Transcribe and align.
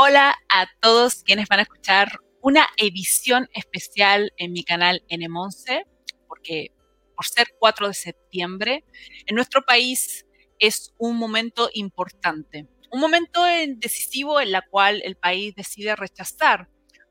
Hola 0.00 0.36
a 0.48 0.68
todos 0.80 1.24
quienes 1.24 1.48
van 1.48 1.58
a 1.58 1.62
escuchar 1.62 2.20
una 2.40 2.68
edición 2.76 3.48
especial 3.52 4.32
en 4.36 4.52
mi 4.52 4.62
canal 4.62 5.02
N11, 5.08 5.84
porque 6.28 6.70
por 7.16 7.26
ser 7.26 7.48
4 7.58 7.88
de 7.88 7.94
septiembre, 7.94 8.84
en 9.26 9.34
nuestro 9.34 9.62
país 9.62 10.24
es 10.60 10.94
un 10.98 11.16
momento 11.16 11.68
importante, 11.74 12.68
un 12.92 13.00
momento 13.00 13.42
decisivo 13.42 14.40
en 14.40 14.52
la 14.52 14.62
cual 14.62 15.02
el 15.04 15.16
país 15.16 15.56
decide 15.56 15.96
rechazar 15.96 16.68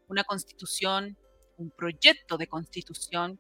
una 0.08 0.24
constitución, 0.24 1.18
un 1.58 1.72
proyecto 1.72 2.38
de 2.38 2.48
constitución 2.48 3.38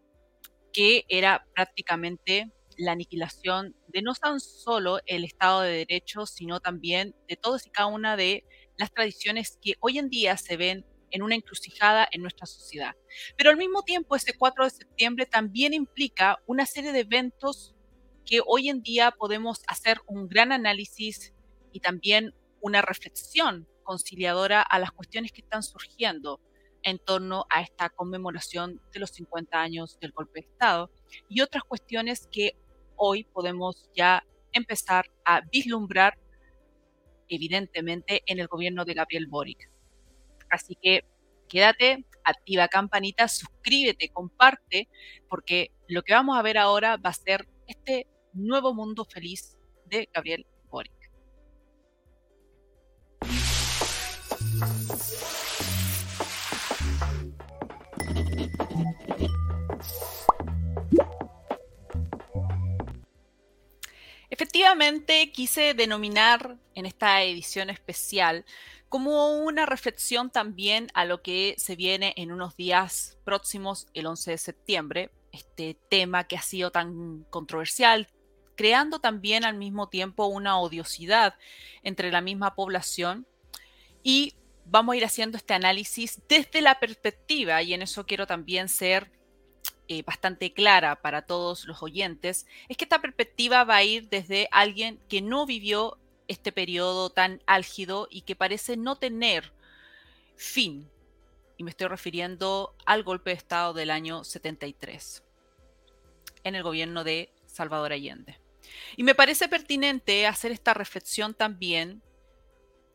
que 0.74 1.06
era 1.08 1.48
prácticamente 1.56 2.52
la 2.76 2.92
aniquilación 2.92 3.78
de 3.88 4.02
no 4.02 4.14
tan 4.14 4.42
solo 4.42 5.00
el 5.06 5.24
Estado 5.24 5.62
de 5.62 5.86
Derecho, 5.86 6.26
sino 6.26 6.60
también 6.60 7.16
de 7.30 7.38
todas 7.38 7.66
y 7.66 7.70
cada 7.70 7.88
una 7.88 8.18
de 8.18 8.44
las 8.78 8.92
tradiciones 8.92 9.58
que 9.62 9.74
hoy 9.80 9.98
en 9.98 10.10
día 10.10 10.38
se 10.38 10.58
ven 10.58 10.86
en 11.12 11.22
una 11.22 11.36
encrucijada 11.36 12.08
en 12.12 12.22
nuestra 12.22 12.46
sociedad. 12.46 12.96
Pero 13.38 13.50
al 13.50 13.58
mismo 13.58 13.84
tiempo, 13.84 14.16
ese 14.16 14.34
4 14.34 14.66
de 14.66 14.70
septiembre 14.70 15.26
también 15.26 15.74
implica 15.74 16.40
una 16.46 16.66
serie 16.66 16.92
de 16.92 17.00
eventos 17.00 17.74
que 18.26 18.42
hoy 18.46 18.70
en 18.70 18.82
día 18.82 19.12
podemos 19.12 19.62
hacer 19.68 20.02
un 20.06 20.28
gran 20.28 20.52
análisis 20.52 21.34
y 21.72 21.80
también 21.80 22.34
una 22.60 22.82
reflexión 22.82 23.68
conciliadora 23.84 24.62
a 24.62 24.80
las 24.80 24.92
cuestiones 24.92 25.32
que 25.32 25.42
están 25.42 25.64
surgiendo 25.64 26.42
en 26.84 27.00
torno 27.00 27.46
a 27.50 27.62
esta 27.62 27.90
conmemoración 27.90 28.82
de 28.94 29.00
los 29.00 29.12
50 29.12 29.60
años 29.60 29.98
del 30.00 30.12
golpe 30.12 30.42
de 30.42 30.48
Estado 30.48 30.92
y 31.30 31.42
otras 31.42 31.64
cuestiones 31.64 32.28
que 32.32 32.56
hoy 32.98 33.24
podemos 33.24 33.90
ya 33.96 34.26
empezar 34.52 35.10
a 35.24 35.42
vislumbrar 35.52 36.18
evidentemente 37.30 38.24
en 38.26 38.40
el 38.40 38.48
gobierno 38.48 38.86
de 38.86 38.94
Gabriel 38.94 39.28
Boric. 39.28 39.70
Así 40.50 40.78
que 40.82 41.04
quédate, 41.48 42.06
activa 42.24 42.68
campanita, 42.68 43.28
suscríbete, 43.28 44.10
comparte, 44.10 44.88
porque 45.30 45.72
lo 45.88 46.02
que 46.04 46.14
vamos 46.14 46.38
a 46.38 46.42
ver 46.42 46.58
ahora 46.58 46.98
va 46.98 47.10
a 47.10 47.14
ser 47.14 47.48
este 47.68 48.08
nuevo 48.34 48.74
mundo 48.74 49.06
feliz 49.06 49.58
de 49.86 50.10
Gabriel 50.14 50.46
Boric. 50.70 50.94
Efectivamente, 64.40 65.32
quise 65.32 65.74
denominar 65.74 66.58
en 66.76 66.86
esta 66.86 67.24
edición 67.24 67.72
especial 67.72 68.46
como 68.88 69.40
una 69.40 69.66
reflexión 69.66 70.30
también 70.30 70.90
a 70.94 71.06
lo 71.06 71.24
que 71.24 71.56
se 71.58 71.76
viene 71.76 72.14
en 72.18 72.32
unos 72.32 72.56
días 72.56 73.18
próximos, 73.24 73.88
el 73.96 74.06
11 74.06 74.30
de 74.30 74.38
septiembre, 74.38 75.12
este 75.32 75.76
tema 75.90 76.26
que 76.26 76.38
ha 76.38 76.44
sido 76.44 76.70
tan 76.70 77.26
controversial, 77.32 78.10
creando 78.56 79.00
también 79.00 79.44
al 79.44 79.58
mismo 79.58 79.90
tiempo 79.90 80.28
una 80.28 80.60
odiosidad 80.60 81.34
entre 81.82 82.12
la 82.12 82.22
misma 82.22 82.54
población. 82.54 83.26
Y 84.04 84.36
vamos 84.66 84.94
a 84.94 84.98
ir 84.98 85.06
haciendo 85.06 85.38
este 85.38 85.56
análisis 85.56 86.22
desde 86.30 86.62
la 86.62 86.80
perspectiva, 86.80 87.64
y 87.64 87.74
en 87.74 87.82
eso 87.82 88.06
quiero 88.06 88.28
también 88.28 88.70
ser 88.70 89.17
eh, 89.88 90.04
bastante 90.04 90.54
clara 90.54 91.02
para 91.02 91.22
todos 91.22 91.66
los 91.66 91.82
oyentes, 91.82 92.46
es 92.68 92.78
que 92.78 92.86
esta 92.86 93.02
perspectiva 93.02 93.64
va 93.64 93.78
a 93.78 93.84
ir 93.84 94.10
desde 94.10 94.50
alguien 94.52 95.00
que 95.08 95.22
no 95.22 95.46
vivió 95.46 95.98
este 96.28 96.52
periodo 96.52 97.10
tan 97.10 97.42
álgido 97.46 98.08
y 98.12 98.22
que 98.22 98.36
parece 98.36 98.78
no 98.78 98.98
tener 98.98 99.54
fin. 100.36 100.90
Y 101.58 101.64
me 101.64 101.72
estoy 101.72 101.88
refiriendo 101.88 102.76
al 102.86 103.04
golpe 103.04 103.32
de 103.32 103.38
Estado 103.38 103.74
del 103.74 103.90
año 103.90 104.24
73 104.24 105.24
en 106.44 106.56
el 106.56 106.64
gobierno 106.64 107.04
de 107.04 107.32
Salvador 107.46 107.94
Allende. 107.94 108.40
Y 108.96 109.04
me 109.04 109.16
parece 109.16 109.48
pertinente 109.48 110.28
hacer 110.28 110.52
esta 110.52 110.74
reflexión 110.74 111.34
también 111.34 112.02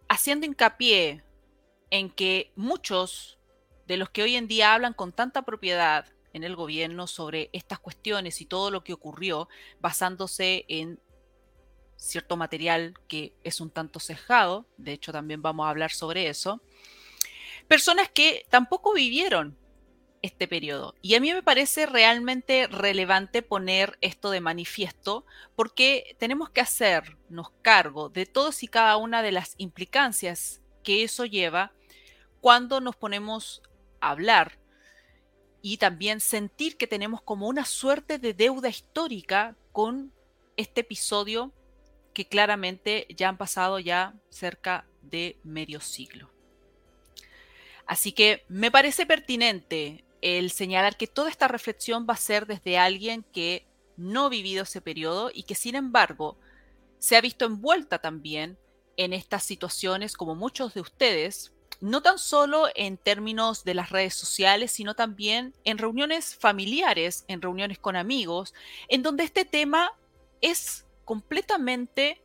haciendo 0.08 0.44
hincapié 0.44 1.24
en 1.90 2.10
que 2.10 2.52
muchos 2.54 3.38
de 3.86 3.96
los 3.96 4.10
que 4.10 4.22
hoy 4.22 4.36
en 4.36 4.46
día 4.46 4.74
hablan 4.74 4.92
con 4.92 5.12
tanta 5.12 5.42
propiedad 5.42 6.06
en 6.32 6.44
el 6.44 6.56
gobierno 6.56 7.06
sobre 7.06 7.50
estas 7.52 7.78
cuestiones 7.78 8.40
y 8.40 8.46
todo 8.46 8.70
lo 8.70 8.84
que 8.84 8.92
ocurrió 8.92 9.48
basándose 9.80 10.64
en 10.68 11.00
cierto 11.96 12.36
material 12.36 12.94
que 13.08 13.34
es 13.44 13.60
un 13.60 13.70
tanto 13.70 14.00
cejado, 14.00 14.66
de 14.76 14.92
hecho 14.92 15.12
también 15.12 15.42
vamos 15.42 15.66
a 15.66 15.70
hablar 15.70 15.92
sobre 15.92 16.28
eso, 16.28 16.60
personas 17.68 18.08
que 18.08 18.44
tampoco 18.50 18.92
vivieron 18.92 19.56
este 20.22 20.46
periodo. 20.46 20.94
Y 21.02 21.16
a 21.16 21.20
mí 21.20 21.32
me 21.32 21.42
parece 21.42 21.86
realmente 21.86 22.68
relevante 22.68 23.42
poner 23.42 23.98
esto 24.00 24.30
de 24.30 24.40
manifiesto 24.40 25.26
porque 25.56 26.16
tenemos 26.18 26.50
que 26.50 26.60
hacernos 26.60 27.50
cargo 27.60 28.08
de 28.08 28.26
todas 28.26 28.62
y 28.62 28.68
cada 28.68 28.96
una 28.96 29.22
de 29.22 29.32
las 29.32 29.54
implicancias 29.58 30.60
que 30.84 31.02
eso 31.02 31.24
lleva 31.24 31.72
cuando 32.40 32.80
nos 32.80 32.96
ponemos 32.96 33.62
a 34.00 34.10
hablar 34.10 34.58
y 35.62 35.76
también 35.76 36.20
sentir 36.20 36.76
que 36.76 36.88
tenemos 36.88 37.22
como 37.22 37.46
una 37.46 37.64
suerte 37.64 38.18
de 38.18 38.34
deuda 38.34 38.68
histórica 38.68 39.56
con 39.70 40.12
este 40.56 40.82
episodio 40.82 41.52
que 42.12 42.26
claramente 42.26 43.06
ya 43.16 43.28
han 43.28 43.38
pasado 43.38 43.78
ya 43.78 44.14
cerca 44.28 44.86
de 45.00 45.38
medio 45.44 45.80
siglo. 45.80 46.30
Así 47.86 48.12
que 48.12 48.44
me 48.48 48.70
parece 48.70 49.06
pertinente 49.06 50.04
el 50.20 50.50
señalar 50.50 50.96
que 50.96 51.06
toda 51.06 51.30
esta 51.30 51.48
reflexión 51.48 52.06
va 52.08 52.14
a 52.14 52.18
ser 52.18 52.46
desde 52.46 52.78
alguien 52.78 53.24
que 53.32 53.66
no 53.96 54.26
ha 54.26 54.28
vivido 54.28 54.64
ese 54.64 54.80
periodo 54.80 55.30
y 55.32 55.44
que 55.44 55.54
sin 55.54 55.74
embargo 55.74 56.38
se 56.98 57.16
ha 57.16 57.20
visto 57.20 57.44
envuelta 57.44 57.98
también 57.98 58.58
en 58.96 59.12
estas 59.12 59.44
situaciones 59.44 60.16
como 60.16 60.34
muchos 60.34 60.74
de 60.74 60.80
ustedes 60.80 61.52
no 61.82 62.00
tan 62.00 62.16
solo 62.16 62.68
en 62.76 62.96
términos 62.96 63.64
de 63.64 63.74
las 63.74 63.90
redes 63.90 64.14
sociales, 64.14 64.70
sino 64.70 64.94
también 64.94 65.52
en 65.64 65.78
reuniones 65.78 66.36
familiares, 66.36 67.24
en 67.26 67.42
reuniones 67.42 67.80
con 67.80 67.96
amigos, 67.96 68.54
en 68.86 69.02
donde 69.02 69.24
este 69.24 69.44
tema 69.44 69.92
es 70.40 70.86
completamente 71.04 72.22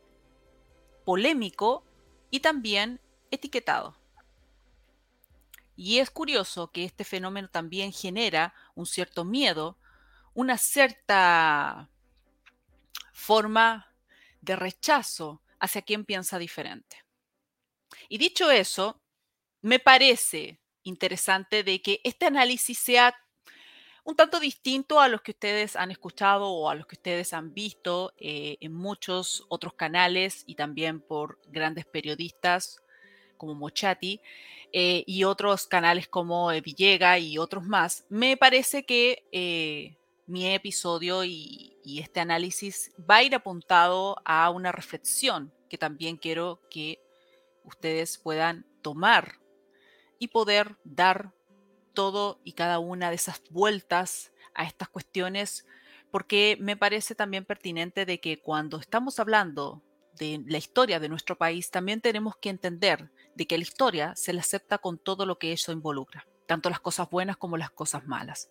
polémico 1.04 1.84
y 2.30 2.38
también 2.38 3.00
etiquetado. 3.32 3.98
Y 5.74 5.98
es 5.98 6.10
curioso 6.10 6.70
que 6.70 6.84
este 6.84 7.02
fenómeno 7.02 7.48
también 7.48 7.92
genera 7.92 8.54
un 8.76 8.86
cierto 8.86 9.24
miedo, 9.24 9.76
una 10.34 10.56
cierta 10.56 11.90
forma 13.12 13.92
de 14.40 14.54
rechazo 14.54 15.42
hacia 15.58 15.82
quien 15.82 16.04
piensa 16.04 16.38
diferente. 16.38 17.04
Y 18.08 18.18
dicho 18.18 18.52
eso, 18.52 19.00
me 19.62 19.78
parece 19.78 20.60
interesante 20.82 21.62
de 21.62 21.82
que 21.82 22.00
este 22.04 22.26
análisis 22.26 22.78
sea 22.78 23.14
un 24.04 24.16
tanto 24.16 24.40
distinto 24.40 25.00
a 25.00 25.08
los 25.08 25.20
que 25.20 25.32
ustedes 25.32 25.76
han 25.76 25.90
escuchado 25.90 26.48
o 26.48 26.70
a 26.70 26.74
los 26.74 26.86
que 26.86 26.94
ustedes 26.94 27.34
han 27.34 27.52
visto 27.52 28.14
eh, 28.16 28.56
en 28.60 28.72
muchos 28.72 29.44
otros 29.48 29.74
canales 29.74 30.44
y 30.46 30.54
también 30.54 31.00
por 31.00 31.38
grandes 31.48 31.84
periodistas 31.84 32.80
como 33.36 33.54
Mochati 33.54 34.22
eh, 34.72 35.04
y 35.06 35.24
otros 35.24 35.66
canales 35.66 36.08
como 36.08 36.48
Villega 36.62 37.18
y 37.18 37.36
otros 37.36 37.64
más. 37.64 38.06
Me 38.08 38.38
parece 38.38 38.86
que 38.86 39.28
eh, 39.30 39.98
mi 40.26 40.46
episodio 40.54 41.24
y, 41.24 41.76
y 41.84 42.00
este 42.00 42.20
análisis 42.20 42.92
va 42.98 43.16
a 43.16 43.22
ir 43.22 43.34
apuntado 43.34 44.16
a 44.24 44.48
una 44.48 44.72
reflexión 44.72 45.52
que 45.68 45.76
también 45.76 46.16
quiero 46.16 46.62
que 46.70 46.98
ustedes 47.62 48.16
puedan 48.16 48.64
tomar 48.80 49.38
y 50.18 50.28
poder 50.28 50.76
dar 50.84 51.32
todo 51.94 52.40
y 52.44 52.52
cada 52.52 52.78
una 52.78 53.10
de 53.10 53.16
esas 53.16 53.42
vueltas 53.50 54.32
a 54.54 54.64
estas 54.64 54.88
cuestiones, 54.88 55.66
porque 56.10 56.56
me 56.60 56.76
parece 56.76 57.14
también 57.14 57.44
pertinente 57.44 58.06
de 58.06 58.20
que 58.20 58.40
cuando 58.40 58.78
estamos 58.78 59.18
hablando 59.18 59.82
de 60.18 60.42
la 60.46 60.58
historia 60.58 61.00
de 61.00 61.08
nuestro 61.08 61.36
país, 61.36 61.70
también 61.70 62.00
tenemos 62.00 62.36
que 62.36 62.50
entender 62.50 63.10
de 63.34 63.46
que 63.46 63.56
la 63.56 63.62
historia 63.62 64.14
se 64.16 64.32
la 64.32 64.40
acepta 64.40 64.78
con 64.78 64.98
todo 64.98 65.26
lo 65.26 65.38
que 65.38 65.52
eso 65.52 65.72
involucra, 65.72 66.26
tanto 66.46 66.70
las 66.70 66.80
cosas 66.80 67.08
buenas 67.10 67.36
como 67.36 67.56
las 67.56 67.70
cosas 67.70 68.06
malas. 68.06 68.50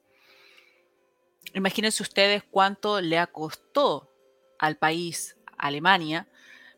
Imagínense 1.54 2.04
ustedes 2.04 2.44
cuánto 2.44 3.02
le 3.02 3.26
costó 3.28 4.12
al 4.60 4.78
país, 4.78 5.38
Alemania, 5.58 6.28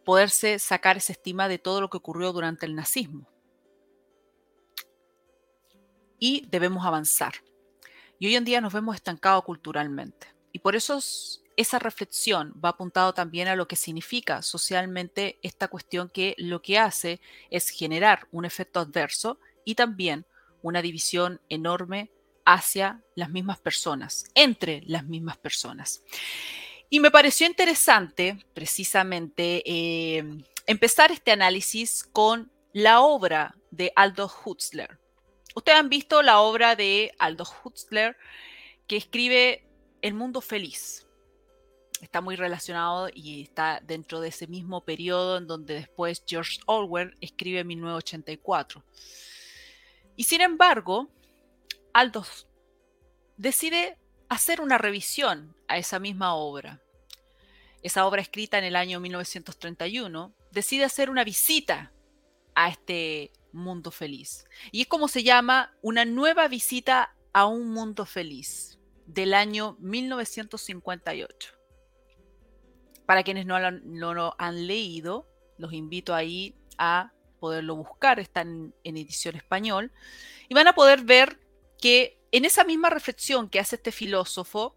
poderse 0.06 0.59
sacar 0.59 0.97
esa 0.97 1.13
estima 1.13 1.47
de 1.47 1.59
todo 1.59 1.81
lo 1.81 1.89
que 1.89 1.97
ocurrió 1.97 2.31
durante 2.31 2.65
el 2.65 2.75
nazismo 2.75 3.27
y 6.19 6.45
debemos 6.50 6.86
avanzar. 6.86 7.33
Y 8.19 8.27
hoy 8.27 8.36
en 8.36 8.45
día 8.45 8.62
nos 8.62 8.74
vemos 8.74 8.95
estancados 8.95 9.44
culturalmente. 9.45 10.27
Y 10.51 10.60
por 10.60 10.75
eso 10.75 11.00
esa 11.56 11.80
reflexión 11.80 12.54
va 12.63 12.69
apuntado 12.69 13.13
también 13.13 13.48
a 13.48 13.56
lo 13.56 13.68
que 13.68 13.75
significa 13.75 14.42
socialmente 14.42 15.39
esta 15.42 15.68
cuestión 15.68 16.10
que 16.10 16.36
lo 16.38 16.62
que 16.62 16.77
hace 16.77 17.21
es 17.50 17.69
generar 17.69 18.27
un 18.31 18.45
efecto 18.45 18.80
adverso 18.80 19.39
y 19.66 19.75
también 19.75 20.25
una 20.62 20.81
división 20.81 21.42
enorme 21.50 22.12
hacia 22.45 23.04
las 23.16 23.30
mismas 23.30 23.60
personas, 23.60 24.25
entre 24.36 24.83
las 24.86 25.06
mismas 25.06 25.38
personas. 25.38 26.01
Y 26.89 27.00
me 27.00 27.12
pareció 27.12 27.45
interesante 27.45 28.44
precisamente 28.54 29.62
eh, 29.66 30.24
empezar 30.66 31.12
este 31.12 31.31
análisis 31.31 32.04
con 32.04 32.51
la 32.74 33.01
obra 33.01 33.56
de 33.69 33.92
Aldo 33.95 34.31
Hutzler. 34.44 34.98
Ustedes 35.55 35.79
han 35.79 35.89
visto 35.89 36.21
la 36.21 36.39
obra 36.39 36.75
de 36.75 37.13
Aldo 37.19 37.45
Hutzler 37.63 38.17
que 38.87 38.97
escribe 38.97 39.63
El 40.01 40.13
mundo 40.13 40.41
feliz 40.41 41.05
está 42.01 42.21
muy 42.21 42.35
relacionado 42.35 43.09
y 43.13 43.43
está 43.43 43.81
dentro 43.83 44.21
de 44.21 44.29
ese 44.29 44.47
mismo 44.47 44.81
periodo 44.81 45.37
en 45.37 45.47
donde 45.47 45.75
después 45.75 46.23
George 46.25 46.59
Orwell 46.65 47.15
escribe 47.21 47.63
1984. 47.63 48.83
Y 50.15 50.23
sin 50.23 50.41
embargo, 50.41 51.09
Aldous 51.93 52.47
decide 53.37 53.97
hacer 54.27 54.61
una 54.61 54.77
revisión 54.77 55.55
a 55.67 55.77
esa 55.77 55.99
misma 55.99 56.35
obra. 56.35 56.81
Esa 57.81 58.05
obra 58.05 58.21
escrita 58.21 58.57
en 58.57 58.65
el 58.65 58.75
año 58.75 58.99
1931 58.99 60.33
decide 60.51 60.83
hacer 60.83 61.09
una 61.09 61.23
visita 61.23 61.91
a 62.55 62.69
este 62.69 63.31
mundo 63.51 63.91
feliz. 63.91 64.45
Y 64.71 64.81
es 64.81 64.87
como 64.87 65.07
se 65.07 65.23
llama 65.23 65.75
una 65.81 66.05
nueva 66.05 66.47
visita 66.47 67.15
a 67.33 67.45
un 67.45 67.71
mundo 67.71 68.05
feliz 68.05 68.79
del 69.05 69.33
año 69.33 69.75
1958. 69.79 71.53
Para 73.05 73.23
quienes 73.23 73.45
no 73.45 73.59
lo, 74.13 74.35
han 74.37 74.67
leído, 74.67 75.27
los 75.57 75.73
invito 75.73 76.13
ahí 76.13 76.55
a 76.77 77.11
poderlo 77.39 77.75
buscar, 77.75 78.19
está 78.19 78.41
en, 78.41 78.73
edición 78.83 79.35
español, 79.35 79.91
y 80.47 80.53
van 80.53 80.67
a 80.67 80.75
poder 80.75 81.03
ver 81.03 81.39
que 81.81 82.19
en 82.31 82.45
esa 82.45 82.63
misma 82.63 82.89
reflexión 82.89 83.49
que 83.49 83.59
hace 83.59 83.77
este 83.77 83.91
filósofo, 83.91 84.75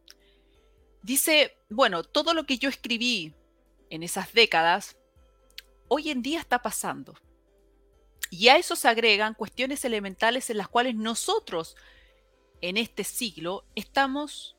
dice, 1.02 1.58
bueno, 1.68 2.04
todo 2.04 2.32
lo 2.32 2.46
que 2.46 2.56
yo 2.56 2.70
escribí 2.70 3.34
en 3.90 4.02
esas 4.02 4.32
décadas, 4.32 4.96
hoy 5.88 6.10
en 6.10 6.22
día 6.22 6.40
está 6.40 6.62
pasando. 6.62 7.14
Y 8.32 8.48
a 8.48 8.56
eso 8.56 8.76
se 8.76 8.88
agregan 8.88 9.34
cuestiones 9.34 9.84
elementales 9.84 10.48
en 10.48 10.56
las 10.56 10.66
cuales 10.66 10.94
nosotros 10.94 11.76
en 12.62 12.78
este 12.78 13.04
siglo 13.04 13.66
estamos 13.74 14.56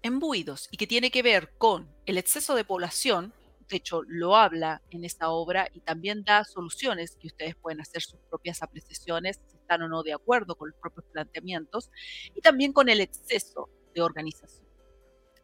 embuidos 0.00 0.66
y 0.70 0.78
que 0.78 0.86
tiene 0.86 1.10
que 1.10 1.22
ver 1.22 1.52
con 1.58 1.94
el 2.06 2.16
exceso 2.16 2.54
de 2.54 2.64
población, 2.64 3.34
de 3.68 3.76
hecho 3.76 4.00
lo 4.08 4.36
habla 4.36 4.80
en 4.90 5.04
esta 5.04 5.28
obra 5.28 5.68
y 5.74 5.80
también 5.80 6.24
da 6.24 6.44
soluciones 6.44 7.18
que 7.20 7.26
ustedes 7.26 7.56
pueden 7.56 7.82
hacer 7.82 8.00
sus 8.00 8.18
propias 8.30 8.62
apreciaciones, 8.62 9.38
si 9.48 9.58
están 9.58 9.82
o 9.82 9.88
no 9.88 10.02
de 10.02 10.14
acuerdo 10.14 10.54
con 10.54 10.70
los 10.70 10.80
propios 10.80 11.04
planteamientos, 11.12 11.90
y 12.34 12.40
también 12.40 12.72
con 12.72 12.88
el 12.88 13.02
exceso 13.02 13.68
de 13.94 14.00
organización. 14.00 14.66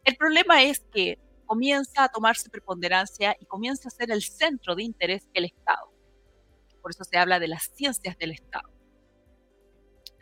El 0.04 0.16
problema 0.16 0.62
es 0.62 0.80
que 0.80 1.18
comienza 1.44 2.04
a 2.04 2.08
tomarse 2.08 2.48
preponderancia 2.48 3.36
y 3.38 3.44
comienza 3.44 3.88
a 3.88 3.90
ser 3.90 4.10
el 4.10 4.22
centro 4.22 4.74
de 4.74 4.84
interés 4.84 5.28
el 5.34 5.44
Estado. 5.44 5.91
Por 6.82 6.90
eso 6.90 7.04
se 7.04 7.16
habla 7.16 7.38
de 7.40 7.48
las 7.48 7.70
ciencias 7.74 8.18
del 8.18 8.32
Estado 8.32 8.68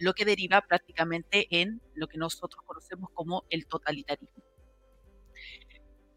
lo 0.01 0.15
que 0.15 0.25
deriva 0.25 0.63
prácticamente 0.63 1.47
en 1.51 1.81
lo 1.95 2.09
que 2.09 2.19
nosotros 2.19 2.65
conocemos 2.67 3.11
como 3.13 3.45
el 3.51 3.67
totalitarismo. 3.67 4.43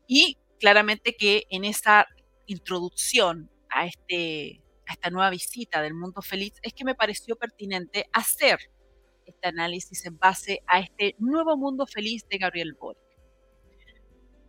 Y 0.07 0.37
claramente 0.59 1.15
que 1.15 1.43
en 1.49 1.65
esa 1.65 2.07
introducción 2.45 3.51
a, 3.69 3.85
este, 3.85 4.61
a 4.87 4.93
esta 4.93 5.09
nueva 5.09 5.29
visita 5.29 5.81
del 5.81 5.93
mundo 5.93 6.21
feliz 6.21 6.53
es 6.61 6.73
que 6.73 6.85
me 6.85 6.95
pareció 6.95 7.35
pertinente 7.35 8.07
hacer 8.13 8.57
este 9.25 9.47
análisis 9.49 10.05
en 10.05 10.17
base 10.17 10.61
a 10.67 10.79
este 10.79 11.15
nuevo 11.19 11.57
mundo 11.57 11.85
feliz 11.85 12.25
de 12.29 12.37
Gabriel 12.37 12.73
Boric. 12.79 13.03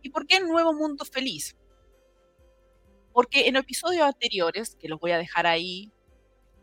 ¿Y 0.01 0.09
por 0.09 0.25
qué 0.27 0.37
el 0.37 0.47
nuevo 0.47 0.73
mundo 0.73 1.03
feliz? 1.03 1.57
Porque 3.15 3.47
en 3.47 3.55
episodios 3.55 4.03
anteriores, 4.03 4.75
que 4.75 4.89
los 4.89 4.99
voy 4.99 5.11
a 5.11 5.17
dejar 5.17 5.47
ahí 5.47 5.89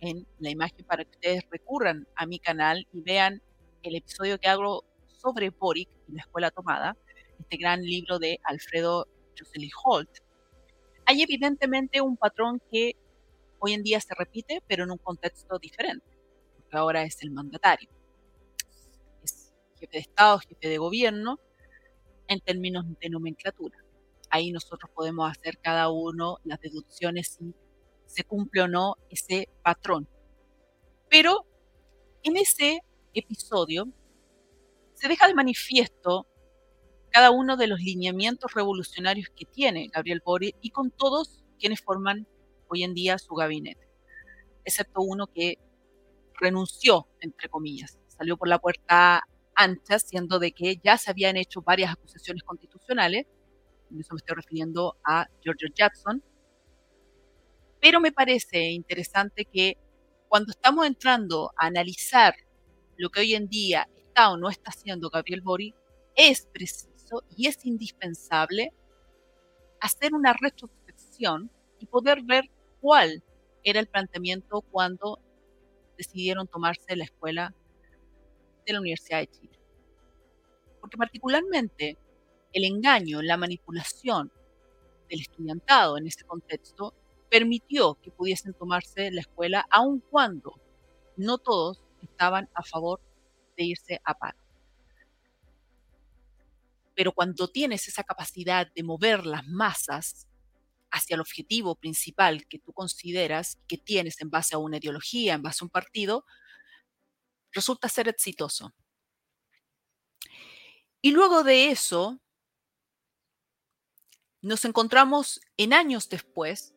en 0.00 0.26
la 0.38 0.50
imagen 0.50 0.84
para 0.84 1.02
que 1.02 1.12
ustedes 1.12 1.44
recurran 1.50 2.06
a 2.14 2.26
mi 2.26 2.38
canal 2.38 2.86
y 2.92 3.00
vean 3.00 3.40
el 3.82 3.96
episodio 3.96 4.38
que 4.38 4.48
hago 4.48 4.84
sobre 5.16 5.48
Boric 5.48 5.88
y 6.08 6.12
la 6.12 6.20
escuela 6.20 6.50
tomada, 6.50 6.94
este 7.40 7.56
gran 7.56 7.82
libro 7.82 8.18
de 8.18 8.38
Alfredo 8.44 9.08
Josely 9.34 9.70
Holt. 9.82 10.10
Hay 11.06 11.22
evidentemente 11.22 12.02
un 12.02 12.18
patrón 12.18 12.60
que 12.70 12.96
hoy 13.58 13.72
en 13.72 13.82
día 13.82 13.98
se 14.02 14.14
repite, 14.14 14.62
pero 14.68 14.84
en 14.84 14.90
un 14.90 14.98
contexto 14.98 15.58
diferente, 15.58 16.04
porque 16.58 16.76
ahora 16.76 17.02
es 17.02 17.22
el 17.22 17.30
mandatario. 17.30 17.88
Es 19.24 19.54
jefe 19.80 19.90
de 19.90 20.00
Estado, 20.00 20.38
jefe 20.40 20.68
de 20.68 20.76
gobierno, 20.76 21.40
en 22.28 22.40
términos 22.40 22.84
de 23.00 23.08
nomenclatura. 23.08 23.81
Ahí 24.34 24.50
nosotros 24.50 24.90
podemos 24.94 25.30
hacer 25.30 25.58
cada 25.58 25.90
uno 25.90 26.38
las 26.44 26.58
deducciones 26.58 27.36
y 27.38 27.54
se 28.06 28.24
cumple 28.24 28.62
o 28.62 28.68
no 28.68 28.96
ese 29.10 29.50
patrón. 29.62 30.08
Pero 31.10 31.44
en 32.22 32.38
ese 32.38 32.80
episodio 33.12 33.92
se 34.94 35.08
deja 35.08 35.28
de 35.28 35.34
manifiesto 35.34 36.26
cada 37.10 37.30
uno 37.30 37.58
de 37.58 37.66
los 37.66 37.80
lineamientos 37.80 38.54
revolucionarios 38.54 39.28
que 39.36 39.44
tiene 39.44 39.90
Gabriel 39.92 40.22
Boric 40.24 40.56
y 40.62 40.70
con 40.70 40.90
todos 40.90 41.44
quienes 41.58 41.82
forman 41.82 42.26
hoy 42.68 42.84
en 42.84 42.94
día 42.94 43.18
su 43.18 43.34
gabinete, 43.34 43.86
excepto 44.64 45.02
uno 45.02 45.26
que 45.26 45.58
renunció, 46.40 47.06
entre 47.20 47.50
comillas, 47.50 47.98
salió 48.08 48.38
por 48.38 48.48
la 48.48 48.58
puerta 48.58 49.28
ancha, 49.54 49.98
siendo 49.98 50.38
de 50.38 50.52
que 50.52 50.80
ya 50.82 50.96
se 50.96 51.10
habían 51.10 51.36
hecho 51.36 51.60
varias 51.60 51.92
acusaciones 51.92 52.42
constitucionales, 52.44 53.26
eso 54.00 54.14
me 54.14 54.18
estoy 54.18 54.36
refiriendo 54.36 54.96
a 55.04 55.26
George 55.42 55.66
Jackson, 55.74 56.22
pero 57.80 58.00
me 58.00 58.12
parece 58.12 58.70
interesante 58.70 59.44
que 59.44 59.76
cuando 60.28 60.52
estamos 60.52 60.86
entrando 60.86 61.52
a 61.56 61.66
analizar 61.66 62.34
lo 62.96 63.10
que 63.10 63.20
hoy 63.20 63.34
en 63.34 63.48
día 63.48 63.88
está 63.96 64.30
o 64.30 64.36
no 64.36 64.48
está 64.48 64.70
haciendo 64.70 65.10
Gabriel 65.10 65.42
Boric, 65.42 65.74
es 66.14 66.46
preciso 66.46 67.24
y 67.36 67.48
es 67.48 67.64
indispensable 67.66 68.72
hacer 69.80 70.14
una 70.14 70.32
retrospección 70.32 71.50
y 71.80 71.86
poder 71.86 72.22
ver 72.22 72.44
cuál 72.80 73.22
era 73.64 73.80
el 73.80 73.88
planteamiento 73.88 74.60
cuando 74.60 75.20
decidieron 75.96 76.46
tomarse 76.46 76.96
la 76.96 77.04
escuela 77.04 77.54
de 78.64 78.72
la 78.72 78.80
Universidad 78.80 79.18
de 79.18 79.26
Chile. 79.26 79.58
Porque 80.80 80.96
particularmente 80.96 81.98
el 82.52 82.64
engaño, 82.64 83.22
la 83.22 83.36
manipulación 83.36 84.30
del 85.08 85.20
estudiantado 85.20 85.98
en 85.98 86.06
ese 86.06 86.24
contexto 86.24 86.94
permitió 87.30 87.94
que 87.94 88.10
pudiesen 88.10 88.54
tomarse 88.54 89.10
la 89.10 89.22
escuela, 89.22 89.66
aun 89.70 90.00
cuando 90.00 90.60
no 91.16 91.38
todos 91.38 91.82
estaban 92.02 92.48
a 92.54 92.62
favor 92.62 93.00
de 93.56 93.64
irse 93.64 94.00
a 94.04 94.14
paro. 94.14 94.38
Pero 96.94 97.12
cuando 97.12 97.48
tienes 97.48 97.88
esa 97.88 98.04
capacidad 98.04 98.70
de 98.72 98.82
mover 98.82 99.24
las 99.24 99.46
masas 99.46 100.28
hacia 100.90 101.14
el 101.14 101.20
objetivo 101.20 101.74
principal 101.74 102.46
que 102.46 102.58
tú 102.58 102.72
consideras 102.72 103.58
que 103.66 103.78
tienes 103.78 104.20
en 104.20 104.28
base 104.28 104.54
a 104.54 104.58
una 104.58 104.76
ideología, 104.76 105.32
en 105.32 105.42
base 105.42 105.64
a 105.64 105.64
un 105.64 105.70
partido, 105.70 106.26
resulta 107.50 107.88
ser 107.88 108.08
exitoso. 108.08 108.74
Y 111.00 111.10
luego 111.10 111.42
de 111.42 111.70
eso, 111.70 112.21
nos 114.42 114.64
encontramos 114.64 115.40
en 115.56 115.72
años 115.72 116.08
después 116.08 116.74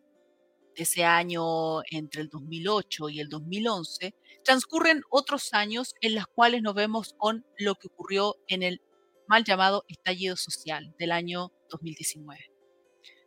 ese 0.75 1.03
año 1.03 1.81
entre 1.89 2.22
el 2.22 2.29
2008 2.29 3.10
y 3.10 3.19
el 3.19 3.29
2011, 3.29 4.13
transcurren 4.43 5.03
otros 5.10 5.53
años 5.53 5.95
en 6.01 6.15
los 6.15 6.27
cuales 6.27 6.62
nos 6.62 6.75
vemos 6.75 7.15
con 7.17 7.45
lo 7.57 7.75
que 7.75 7.88
ocurrió 7.88 8.36
en 8.48 8.63
el 8.63 8.81
mal 9.27 9.43
llamado 9.43 9.86
estallido 9.88 10.36
social 10.36 10.93
del 11.00 11.12
año 11.12 11.51
2019. 11.69 12.51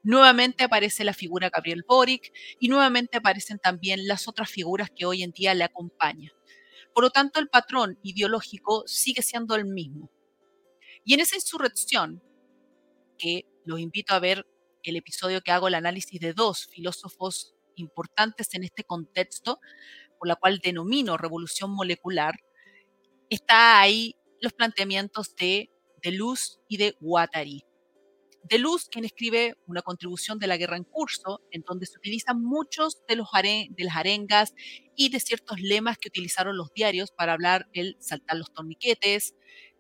Nuevamente 0.03 0.65
aparece 0.65 1.05
la 1.05 1.13
figura 1.13 1.51
Gabriel 1.51 1.85
Boric 1.87 2.33
y 2.61 2.69
nuevamente 2.69 3.19
aparecen 3.19 3.59
también 3.59 4.07
las 4.07 4.29
otras 4.29 4.51
figuras 4.51 4.91
que 4.95 5.07
hoy 5.07 5.23
en 5.23 5.33
día 5.33 5.55
le 5.55 5.65
acompañan. 5.65 6.33
Por 6.95 7.05
lo 7.05 7.11
tanto, 7.11 7.41
el 7.41 7.49
patrón 7.49 7.99
ideológico 8.03 8.85
sigue 8.87 9.23
siendo 9.23 9.55
el 9.55 9.65
mismo. 9.65 10.11
Y 11.05 11.15
en 11.15 11.21
esa 11.21 11.37
insurrección, 11.37 12.23
que 13.19 13.45
los 13.69 13.81
invito 13.81 14.15
a 14.15 14.19
ver 14.19 14.47
el 14.83 14.97
episodio 14.97 15.43
que 15.43 15.53
hago 15.53 15.69
el 15.69 15.75
análisis 15.75 16.19
de 16.21 16.33
dos 16.33 16.67
filósofos 16.67 17.55
importantes 17.77 18.55
en 18.55 18.65
este 18.65 18.83
contexto, 18.83 19.61
por 20.19 20.27
la 20.27 20.37
cual 20.37 20.59
denomino 20.59 21.19
revolución 21.19 21.71
molecular, 21.71 22.35
está 23.29 23.81
ahí 23.81 24.17
los 24.41 24.55
planteamientos 24.55 25.37
de, 25.37 25.71
de 26.03 26.13
Luz 26.13 26.61
y 26.67 26.79
de 26.79 26.97
Guattari. 26.99 27.63
De 28.43 28.59
Luz, 28.59 28.89
quien 28.89 29.05
escribe 29.05 29.57
una 29.67 29.83
contribución 29.83 30.39
de 30.39 30.47
la 30.47 30.57
guerra 30.57 30.79
en 30.79 30.85
curso, 30.85 31.43
en 31.51 31.63
donde 31.63 31.85
se 31.85 31.99
utilizan 31.99 32.43
muchos 32.43 33.05
de, 33.07 33.17
los 33.17 33.29
de 33.33 33.85
las 33.85 33.97
arengas 33.97 34.55
y 34.97 35.11
de 35.11 35.21
ciertos 35.21 35.61
lemas 35.61 35.99
que 35.99 36.09
utilizaron 36.09 36.57
los 36.57 36.73
diarios 36.73 37.11
para 37.11 37.35
hablar 37.35 37.69
el 37.75 37.97
saltar 38.01 38.39
los 38.39 38.51
torniquetes, 38.55 39.35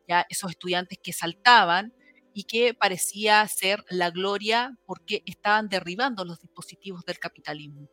ya 0.06 0.26
esos 0.28 0.50
estudiantes 0.50 0.98
que 1.02 1.14
saltaban 1.14 1.94
y 2.38 2.44
que 2.44 2.72
parecía 2.72 3.44
ser 3.48 3.84
la 3.90 4.10
gloria 4.10 4.78
porque 4.86 5.24
estaban 5.26 5.68
derribando 5.68 6.24
los 6.24 6.40
dispositivos 6.40 7.04
del 7.04 7.18
capitalismo. 7.18 7.90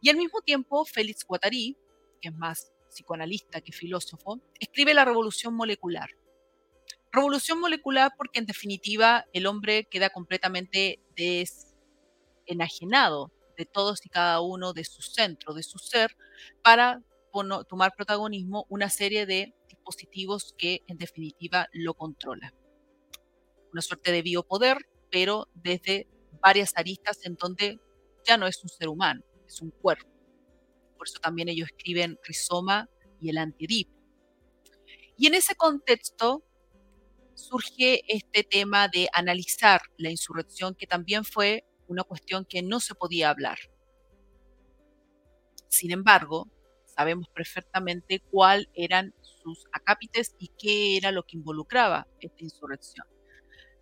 Y 0.00 0.08
al 0.08 0.18
mismo 0.18 0.40
tiempo, 0.40 0.84
Félix 0.84 1.24
Guattari, 1.24 1.76
que 2.20 2.28
es 2.28 2.34
más 2.36 2.70
psicoanalista 2.90 3.60
que 3.60 3.72
filósofo, 3.72 4.40
escribe 4.60 4.94
La 4.94 5.04
revolución 5.04 5.52
molecular 5.54 6.08
Revolución 7.10 7.58
molecular 7.58 8.12
porque 8.16 8.38
en 8.38 8.46
definitiva 8.46 9.26
el 9.32 9.48
hombre 9.48 9.88
queda 9.90 10.10
completamente 10.10 11.00
desenajenado 12.46 13.32
de 13.58 13.66
todos 13.66 14.06
y 14.06 14.10
cada 14.10 14.42
uno 14.42 14.72
de 14.72 14.84
su 14.84 15.02
centro, 15.02 15.54
de 15.54 15.64
su 15.64 15.78
ser, 15.78 16.16
para 16.62 17.02
tomar 17.68 17.96
protagonismo 17.96 18.64
una 18.68 18.90
serie 18.90 19.26
de 19.26 19.52
dispositivos 19.68 20.54
que 20.56 20.84
en 20.86 20.98
definitiva 20.98 21.68
lo 21.72 21.94
controlan. 21.94 22.59
Una 23.72 23.82
suerte 23.82 24.12
de 24.12 24.22
biopoder, 24.22 24.78
pero 25.10 25.48
desde 25.54 26.08
varias 26.40 26.72
aristas 26.76 27.24
en 27.24 27.34
donde 27.34 27.78
ya 28.26 28.36
no 28.36 28.46
es 28.46 28.62
un 28.62 28.68
ser 28.68 28.88
humano, 28.88 29.22
es 29.46 29.60
un 29.60 29.70
cuerpo. 29.70 30.08
Por 30.96 31.06
eso 31.06 31.18
también 31.20 31.48
ellos 31.48 31.68
escriben 31.68 32.18
rizoma 32.24 32.88
y 33.20 33.30
el 33.30 33.38
antiedipo. 33.38 33.92
Y 35.16 35.26
en 35.26 35.34
ese 35.34 35.54
contexto, 35.54 36.42
surge 37.34 38.02
este 38.06 38.44
tema 38.44 38.88
de 38.88 39.08
analizar 39.12 39.80
la 39.96 40.10
insurrección, 40.10 40.74
que 40.74 40.86
también 40.86 41.24
fue 41.24 41.64
una 41.88 42.04
cuestión 42.04 42.44
que 42.44 42.62
no 42.62 42.80
se 42.80 42.94
podía 42.94 43.30
hablar. 43.30 43.58
Sin 45.68 45.90
embargo, 45.90 46.48
sabemos 46.84 47.28
perfectamente 47.28 48.20
cuáles 48.30 48.68
eran 48.74 49.14
sus 49.22 49.64
acápites 49.72 50.34
y 50.38 50.48
qué 50.58 50.96
era 50.96 51.12
lo 51.12 51.22
que 51.24 51.36
involucraba 51.36 52.06
esta 52.20 52.44
insurrección. 52.44 53.06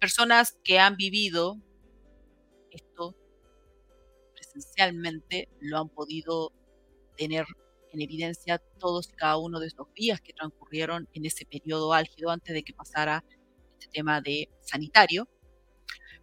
Personas 0.00 0.56
que 0.62 0.78
han 0.78 0.96
vivido 0.96 1.56
esto 2.70 3.16
presencialmente 4.34 5.48
lo 5.60 5.78
han 5.78 5.88
podido 5.88 6.52
tener 7.16 7.44
en 7.92 8.02
evidencia 8.02 8.58
todos 8.78 9.08
y 9.08 9.12
cada 9.12 9.38
uno 9.38 9.58
de 9.58 9.66
estos 9.66 9.92
días 9.94 10.20
que 10.20 10.32
transcurrieron 10.32 11.08
en 11.14 11.26
ese 11.26 11.44
periodo 11.46 11.92
álgido 11.92 12.30
antes 12.30 12.54
de 12.54 12.62
que 12.62 12.74
pasara 12.74 13.24
este 13.72 13.90
tema 13.90 14.20
de 14.20 14.48
sanitario, 14.60 15.28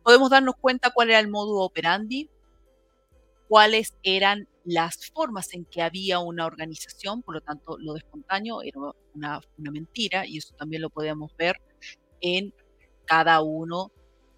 podemos 0.04 0.30
darnos 0.30 0.56
cuenta 0.56 0.92
cuál 0.92 1.10
era 1.10 1.20
el 1.20 1.28
modo 1.28 1.60
operandi, 1.60 2.30
cuáles 3.48 3.98
eran 4.04 4.48
las 4.64 5.12
formas 5.12 5.54
en 5.54 5.66
que 5.66 5.82
había 5.82 6.20
una 6.20 6.46
organización, 6.46 7.24
por 7.24 7.36
lo 7.36 7.42
tanto 7.42 7.78
lo 7.78 7.94
de 7.94 8.00
espontáneo 8.00 8.62
era 8.62 8.80
una, 9.14 9.42
una 9.58 9.72
mentira 9.72 10.26
y 10.26 10.38
eso 10.38 10.56
también 10.56 10.82
lo 10.82 10.90
podemos 10.90 11.36
ver 11.38 11.58
en 12.22 12.54
cada 13.06 13.42
uno 13.42 13.92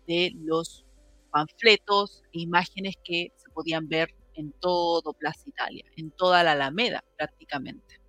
de 0.07 0.31
los 0.35 0.85
panfletos 1.31 2.23
e 2.33 2.41
imágenes 2.41 2.95
que 3.03 3.31
se 3.35 3.49
podían 3.51 3.87
ver 3.87 4.13
en 4.35 4.51
todo 4.53 5.13
Plaza 5.13 5.43
Italia, 5.45 5.85
en 5.95 6.11
toda 6.11 6.43
la 6.43 6.53
Alameda 6.53 7.03
prácticamente. 7.17 7.99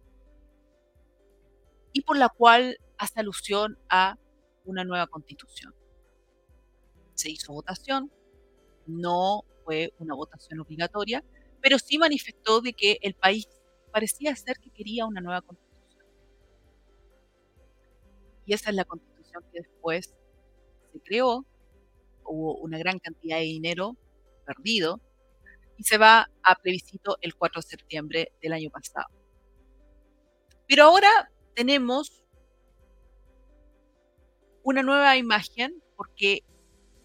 Y 1.92 2.02
por 2.02 2.16
la 2.16 2.28
cual 2.28 2.78
hace 2.98 3.20
alusión 3.20 3.78
a 3.88 4.16
una 4.64 4.84
nueva 4.84 5.06
constitución. 5.06 5.74
Se 7.14 7.30
hizo 7.30 7.52
votación, 7.52 8.12
no 8.86 9.44
fue 9.64 9.92
una 9.98 10.14
votación 10.14 10.60
obligatoria, 10.60 11.24
pero 11.60 11.78
sí 11.78 11.98
manifestó 11.98 12.60
de 12.60 12.72
que 12.74 12.98
el 13.02 13.14
país 13.14 13.48
parecía 13.90 14.36
ser 14.36 14.58
que 14.58 14.70
quería 14.70 15.06
una 15.06 15.20
nueva 15.20 15.40
constitución. 15.40 16.06
Y 18.46 18.54
esa 18.54 18.70
es 18.70 18.76
la 18.76 18.84
constitución 18.84 19.44
que 19.52 19.60
después 19.60 20.14
creó, 21.00 21.44
hubo 22.24 22.56
una 22.58 22.78
gran 22.78 22.98
cantidad 22.98 23.38
de 23.38 23.44
dinero 23.44 23.96
perdido 24.44 25.00
y 25.76 25.84
se 25.84 25.98
va 25.98 26.28
a 26.42 26.54
plebiscito 26.56 27.18
el 27.20 27.34
4 27.34 27.62
de 27.62 27.68
septiembre 27.68 28.32
del 28.42 28.52
año 28.52 28.70
pasado. 28.70 29.08
Pero 30.66 30.84
ahora 30.84 31.08
tenemos 31.54 32.24
una 34.62 34.82
nueva 34.82 35.16
imagen 35.16 35.82
porque 35.96 36.44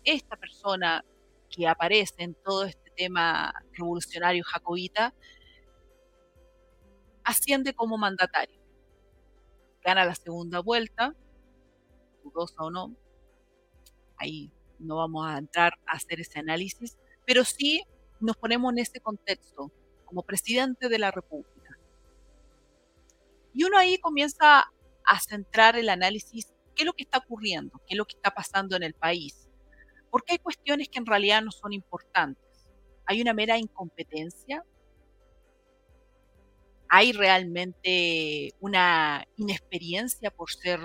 esta 0.03 0.35
persona 0.35 1.05
que 1.49 1.67
aparece 1.67 2.23
en 2.23 2.33
todo 2.33 2.65
este 2.65 2.91
tema 2.91 3.53
revolucionario 3.73 4.43
jacobita 4.43 5.13
asciende 7.23 7.73
como 7.73 7.97
mandatario. 7.97 8.59
Gana 9.81 10.05
la 10.05 10.15
segunda 10.15 10.59
vuelta, 10.59 11.15
dudosa 12.23 12.63
o 12.63 12.71
no, 12.71 12.95
ahí 14.23 14.51
no 14.79 14.97
vamos 14.97 15.25
a 15.25 15.37
entrar 15.37 15.73
a 15.85 15.93
hacer 15.93 16.19
ese 16.19 16.39
análisis, 16.39 16.97
pero 17.25 17.43
sí 17.45 17.83
nos 18.19 18.37
ponemos 18.37 18.71
en 18.73 18.79
ese 18.79 18.99
contexto 18.99 19.71
como 20.05 20.23
presidente 20.23 20.89
de 20.89 20.99
la 20.99 21.11
República. 21.11 21.77
Y 23.53 23.63
uno 23.63 23.77
ahí 23.77 23.97
comienza 23.97 24.71
a 25.05 25.19
centrar 25.19 25.75
el 25.75 25.89
análisis 25.89 26.53
qué 26.75 26.83
es 26.83 26.85
lo 26.85 26.93
que 26.93 27.03
está 27.03 27.19
ocurriendo, 27.19 27.79
qué 27.87 27.93
es 27.93 27.97
lo 27.97 28.05
que 28.05 28.15
está 28.15 28.31
pasando 28.31 28.75
en 28.75 28.83
el 28.83 28.93
país. 28.93 29.49
Porque 30.09 30.33
hay 30.33 30.39
cuestiones 30.39 30.89
que 30.89 30.99
en 30.99 31.05
realidad 31.05 31.41
no 31.41 31.51
son 31.51 31.73
importantes. 31.73 32.43
Hay 33.05 33.21
una 33.21 33.33
mera 33.33 33.57
incompetencia. 33.57 34.63
Hay 36.87 37.11
realmente 37.11 38.53
una 38.59 39.25
inexperiencia 39.37 40.31
por 40.31 40.51
ser 40.51 40.79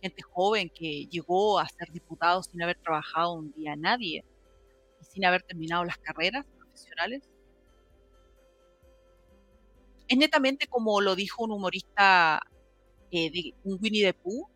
gente 0.00 0.22
joven 0.22 0.70
que 0.70 1.06
llegó 1.06 1.58
a 1.58 1.68
ser 1.68 1.90
diputado 1.92 2.42
sin 2.42 2.62
haber 2.62 2.78
trabajado 2.78 3.34
un 3.34 3.52
día 3.52 3.76
nadie 3.76 4.24
y 5.00 5.04
sin 5.04 5.24
haber 5.24 5.42
terminado 5.42 5.84
las 5.84 5.98
carreras 5.98 6.46
profesionales. 6.56 7.22
Es 10.08 10.18
netamente 10.18 10.66
como 10.66 11.00
lo 11.00 11.14
dijo 11.14 11.44
un 11.44 11.52
humorista 11.52 12.40
eh, 13.10 13.30
de 13.30 13.54
un 13.64 13.78
Winnie 13.80 14.04
the 14.04 14.14
Pooh, 14.14 14.48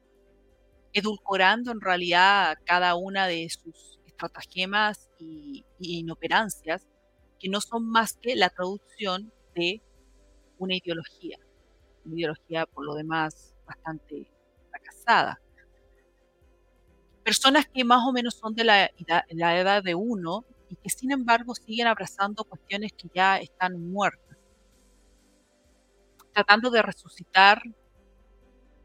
edulcorando 0.93 1.73
en 1.73 1.81
realidad 1.81 2.57
cada 2.65 2.95
una 2.95 3.27
de 3.27 3.49
sus 3.51 4.01
estratagemas 4.07 5.11
y, 5.19 5.65
inoperancias, 5.79 6.87
que 7.39 7.49
no 7.49 7.61
son 7.61 7.87
más 7.87 8.15
que 8.15 8.37
la 8.37 8.49
traducción 8.49 9.33
de 9.55 9.83
una 10.59 10.77
ideología, 10.77 11.39
una 12.05 12.15
ideología 12.15 12.67
por 12.67 12.85
lo 12.85 12.95
demás 12.95 13.55
bastante 13.67 14.27
fracasada. 15.03 15.41
Personas 17.25 17.67
que 17.67 17.85
más 17.85 18.07
o 18.07 18.13
menos 18.13 18.35
son 18.35 18.55
de 18.55 18.65
la, 18.65 18.91
la 19.31 19.59
edad 19.59 19.83
de 19.83 19.95
uno 19.95 20.45
y 20.69 20.77
que 20.77 20.91
sin 20.91 21.11
embargo 21.11 21.55
siguen 21.55 21.87
abrazando 21.87 22.45
cuestiones 22.45 22.93
que 22.93 23.09
ya 23.15 23.39
están 23.39 23.81
muertas, 23.81 24.37
tratando 26.33 26.71
de 26.71 26.83
resucitar 26.83 27.63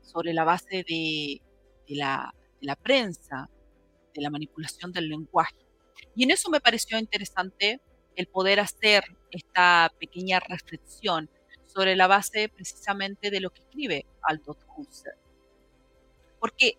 sobre 0.02 0.34
la 0.34 0.46
base 0.46 0.86
de 0.88 1.42
de 1.90 1.96
la, 1.96 2.76
prensa, 2.76 3.50
de 4.14 4.22
la 4.22 4.30
manipulación 4.30 4.92
del 4.92 5.10
lenguaje. 5.10 5.58
Y 6.16 6.24
en 6.24 6.32
eso 6.32 6.50
me 6.50 6.62
pareció 6.62 6.98
interesante 6.98 7.82
el 8.16 8.28
poder 8.28 8.60
hacer 8.60 9.04
esta 9.32 9.92
pequeña 10.00 10.40
reflexión 10.40 11.30
sobre 11.66 11.96
la 11.96 12.08
base 12.08 12.50
precisamente 12.50 13.32
de 13.32 13.40
lo 13.40 13.50
que 13.50 13.62
escribe 13.62 14.06
Aldous 14.22 14.58
Husserl. 14.76 15.18
Porque 16.40 16.78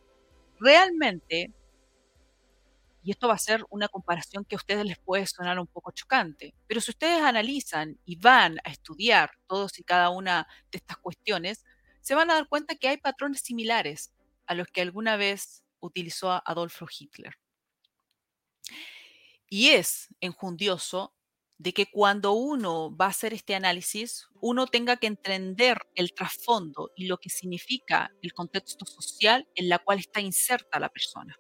realmente, 0.59 1.53
y 3.03 3.11
esto 3.11 3.29
va 3.29 3.35
a 3.35 3.39
ser 3.39 3.65
una 3.71 3.89
comparación 3.89 4.45
que 4.45 4.57
a 4.57 4.59
ustedes 4.59 4.85
les 4.85 4.99
puede 4.99 5.27
sonar 5.27 5.59
un 5.59 5.67
poco 5.67 5.91
chocante, 5.93 6.55
pero 6.67 6.81
si 6.81 6.91
ustedes 6.91 7.21
analizan 7.23 7.99
y 8.05 8.17
van 8.17 8.59
a 8.65 8.71
estudiar 8.71 9.31
todos 9.47 9.79
y 9.79 9.85
cada 9.85 10.11
una 10.11 10.47
de 10.71 10.79
estas 10.79 10.99
cuestiones, 10.99 11.65
se 12.01 12.15
van 12.15 12.31
a 12.31 12.35
dar 12.35 12.49
cuenta 12.49 12.75
que 12.75 12.89
hay 12.89 12.97
patrones 12.97 13.41
similares 13.41 14.13
a 14.47 14.55
los 14.55 14.69
que 14.69 14.81
alguna 14.81 15.17
vez 15.17 15.63
utilizó 15.81 16.43
Adolfo 16.45 16.87
Hitler. 16.91 17.35
Y 19.49 19.71
es 19.71 20.09
enjundioso 20.21 21.15
de 21.61 21.75
que 21.75 21.91
cuando 21.91 22.33
uno 22.33 22.97
va 22.97 23.05
a 23.05 23.11
hacer 23.11 23.35
este 23.35 23.55
análisis, 23.55 24.31
uno 24.41 24.67
tenga 24.67 24.97
que 24.97 25.07
entender 25.07 25.77
el 25.95 26.15
trasfondo 26.15 26.91
y 26.97 27.05
lo 27.07 27.19
que 27.19 27.29
significa 27.29 28.11
el 28.23 28.33
contexto 28.33 28.87
social 28.87 29.47
en 29.55 29.69
la 29.69 29.79
cual 29.79 29.99
está 29.99 30.23
inserta 30.23 30.81
la 30.81 30.89
persona. 30.89 31.39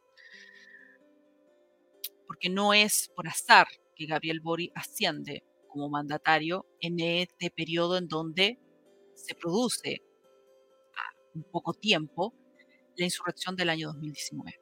Porque 2.26 2.50
no 2.50 2.74
es 2.74 3.10
por 3.16 3.28
azar 3.28 3.66
que 3.96 4.04
Gabriel 4.04 4.40
Bori 4.40 4.70
asciende 4.74 5.42
como 5.68 5.88
mandatario 5.88 6.66
en 6.80 7.00
este 7.00 7.50
periodo 7.50 7.96
en 7.96 8.06
donde 8.06 8.58
se 9.14 9.34
produce 9.34 10.02
un 11.34 11.44
poco 11.44 11.72
tiempo 11.72 12.34
la 12.94 13.06
insurrección 13.06 13.56
del 13.56 13.70
año 13.70 13.86
2019. 13.86 14.60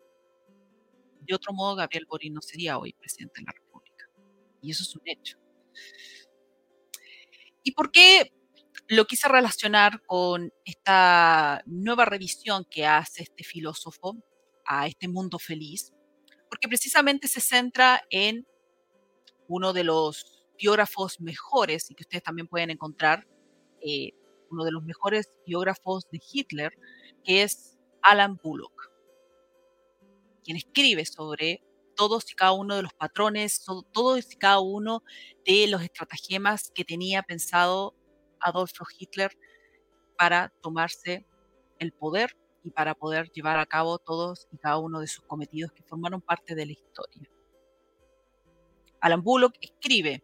de 1.22 1.34
otro 1.34 1.52
modo 1.52 1.74
Gabriel 1.74 2.06
Boric 2.08 2.32
no 2.32 2.40
sería 2.42 2.78
hoy 2.78 2.92
presidente 2.92 3.40
de 3.40 3.46
la 3.46 3.52
República. 3.52 4.08
Y 4.62 4.70
eso 4.70 4.84
es 4.84 4.94
un 4.94 5.02
hecho. 5.04 5.47
¿Y 7.62 7.72
por 7.72 7.90
qué 7.90 8.32
lo 8.88 9.04
quise 9.04 9.28
relacionar 9.28 10.02
con 10.06 10.52
esta 10.64 11.62
nueva 11.66 12.04
revisión 12.04 12.64
que 12.64 12.86
hace 12.86 13.24
este 13.24 13.44
filósofo 13.44 14.16
a 14.64 14.86
este 14.86 15.08
mundo 15.08 15.38
feliz? 15.38 15.92
Porque 16.48 16.68
precisamente 16.68 17.28
se 17.28 17.40
centra 17.40 18.00
en 18.10 18.46
uno 19.48 19.72
de 19.72 19.84
los 19.84 20.46
biógrafos 20.58 21.20
mejores 21.20 21.90
y 21.90 21.94
que 21.94 22.02
ustedes 22.02 22.22
también 22.22 22.48
pueden 22.48 22.70
encontrar, 22.70 23.26
eh, 23.80 24.12
uno 24.50 24.64
de 24.64 24.72
los 24.72 24.82
mejores 24.82 25.32
biógrafos 25.46 26.08
de 26.10 26.20
Hitler, 26.32 26.72
que 27.24 27.42
es 27.42 27.78
Alan 28.02 28.38
Bullock, 28.42 28.90
quien 30.42 30.56
escribe 30.56 31.04
sobre 31.04 31.62
todos 31.98 32.30
y 32.30 32.34
cada 32.36 32.52
uno 32.52 32.76
de 32.76 32.82
los 32.82 32.94
patrones, 32.94 33.64
todos 33.92 34.32
y 34.32 34.36
cada 34.36 34.60
uno 34.60 35.02
de 35.44 35.66
los 35.66 35.82
estratagemas 35.82 36.70
que 36.72 36.84
tenía 36.84 37.24
pensado 37.24 37.96
Adolfo 38.38 38.86
Hitler 38.96 39.36
para 40.16 40.52
tomarse 40.62 41.26
el 41.80 41.92
poder 41.92 42.36
y 42.62 42.70
para 42.70 42.94
poder 42.94 43.32
llevar 43.32 43.58
a 43.58 43.66
cabo 43.66 43.98
todos 43.98 44.46
y 44.52 44.58
cada 44.58 44.78
uno 44.78 45.00
de 45.00 45.08
sus 45.08 45.24
cometidos 45.24 45.72
que 45.72 45.82
formaron 45.82 46.20
parte 46.20 46.54
de 46.54 46.66
la 46.66 46.72
historia. 46.72 47.28
Alan 49.00 49.22
Bullock 49.22 49.56
escribe 49.60 50.22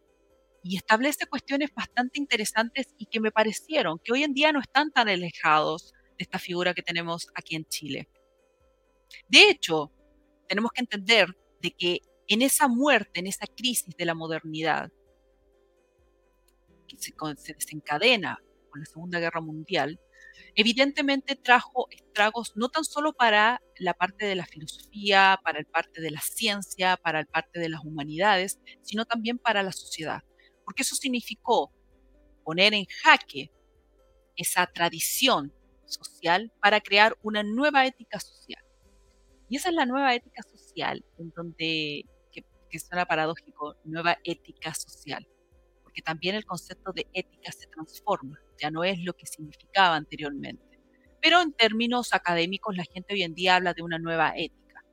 y 0.63 0.77
establece 0.77 1.27
cuestiones 1.27 1.73
bastante 1.75 2.19
interesantes 2.19 2.95
y 2.97 3.07
que 3.07 3.19
me 3.19 3.31
parecieron 3.31 3.99
que 3.99 4.13
hoy 4.13 4.23
en 4.23 4.33
día 4.33 4.53
no 4.53 4.61
están 4.61 4.91
tan 4.91 5.09
alejados 5.09 5.93
de 6.17 6.23
esta 6.23 6.39
figura 6.39 6.73
que 6.73 6.81
tenemos 6.81 7.27
aquí 7.35 7.57
en 7.57 7.65
Chile. 7.65 8.07
De 9.27 9.49
hecho, 9.49 9.91
tenemos 10.47 10.71
que 10.71 10.81
entender 10.81 11.35
de 11.65 11.71
que 11.71 12.01
en 12.27 12.43
esa 12.43 12.67
muerte, 12.67 13.19
en 13.19 13.27
esa 13.27 13.47
crisis 13.47 13.95
de 13.97 14.05
la 14.05 14.13
modernidad, 14.13 14.91
que 16.87 16.95
se, 16.97 17.13
desencadena 17.53 18.39
con 18.69 18.81
la 18.81 18.85
Segunda 18.85 19.19
Guerra 19.19 19.41
Mundial, 19.41 19.99
evidentemente 20.53 21.35
trajo 21.35 21.87
estragos 21.89 22.53
no 22.55 22.69
tan 22.69 22.83
solo 22.83 23.13
para 23.13 23.63
la 23.79 23.95
parte 23.95 24.27
de 24.27 24.35
la 24.35 24.45
filosofía, 24.45 25.39
para 25.43 25.57
el 25.57 25.65
parte 25.65 26.01
de 26.01 26.11
la 26.11 26.21
ciencia, 26.21 26.97
para 26.97 27.19
el 27.19 27.25
parte 27.25 27.59
de 27.59 27.69
las 27.69 27.83
humanidades, 27.83 28.59
sino 28.83 29.05
también 29.05 29.39
para 29.39 29.63
la 29.63 29.71
sociedad. 29.71 30.21
Porque 30.63 30.83
eso 30.83 30.95
significó 30.95 31.73
poner 32.43 32.75
en 32.75 32.85
jaque 32.85 33.51
esa 34.35 34.67
tradición 34.67 35.51
social 35.85 36.51
para 36.61 36.79
crear 36.79 37.17
una 37.23 37.41
nueva 37.41 37.87
ética 37.87 38.19
social. 38.19 38.63
Y 39.49 39.57
esa 39.57 39.69
es 39.69 39.75
la 39.75 39.87
nueva 39.87 40.13
ética 40.13 40.43
social, 40.43 40.64
en 40.75 41.31
donde, 41.35 42.05
que, 42.31 42.43
que 42.69 42.79
suena 42.79 43.05
paradójico, 43.05 43.75
nueva 43.83 44.17
ética 44.23 44.73
social 44.73 45.27
que 45.95 46.01
también 46.01 46.35
el 46.35 46.45
concepto 46.45 46.91
de 46.91 47.07
ética 47.13 47.51
se 47.51 47.67
transforma, 47.67 48.39
ya 48.61 48.69
no 48.69 48.83
es 48.83 48.99
lo 48.99 49.13
que 49.13 49.25
significaba 49.25 49.95
anteriormente. 49.95 50.79
Pero 51.21 51.41
en 51.41 51.53
términos 51.53 52.13
académicos 52.13 52.75
la 52.75 52.83
gente 52.83 53.13
hoy 53.13 53.23
en 53.23 53.33
día 53.33 53.55
habla 53.55 53.73
de 53.73 53.81
una 53.81 53.97
nueva 53.97 54.33
ética. 54.35 54.83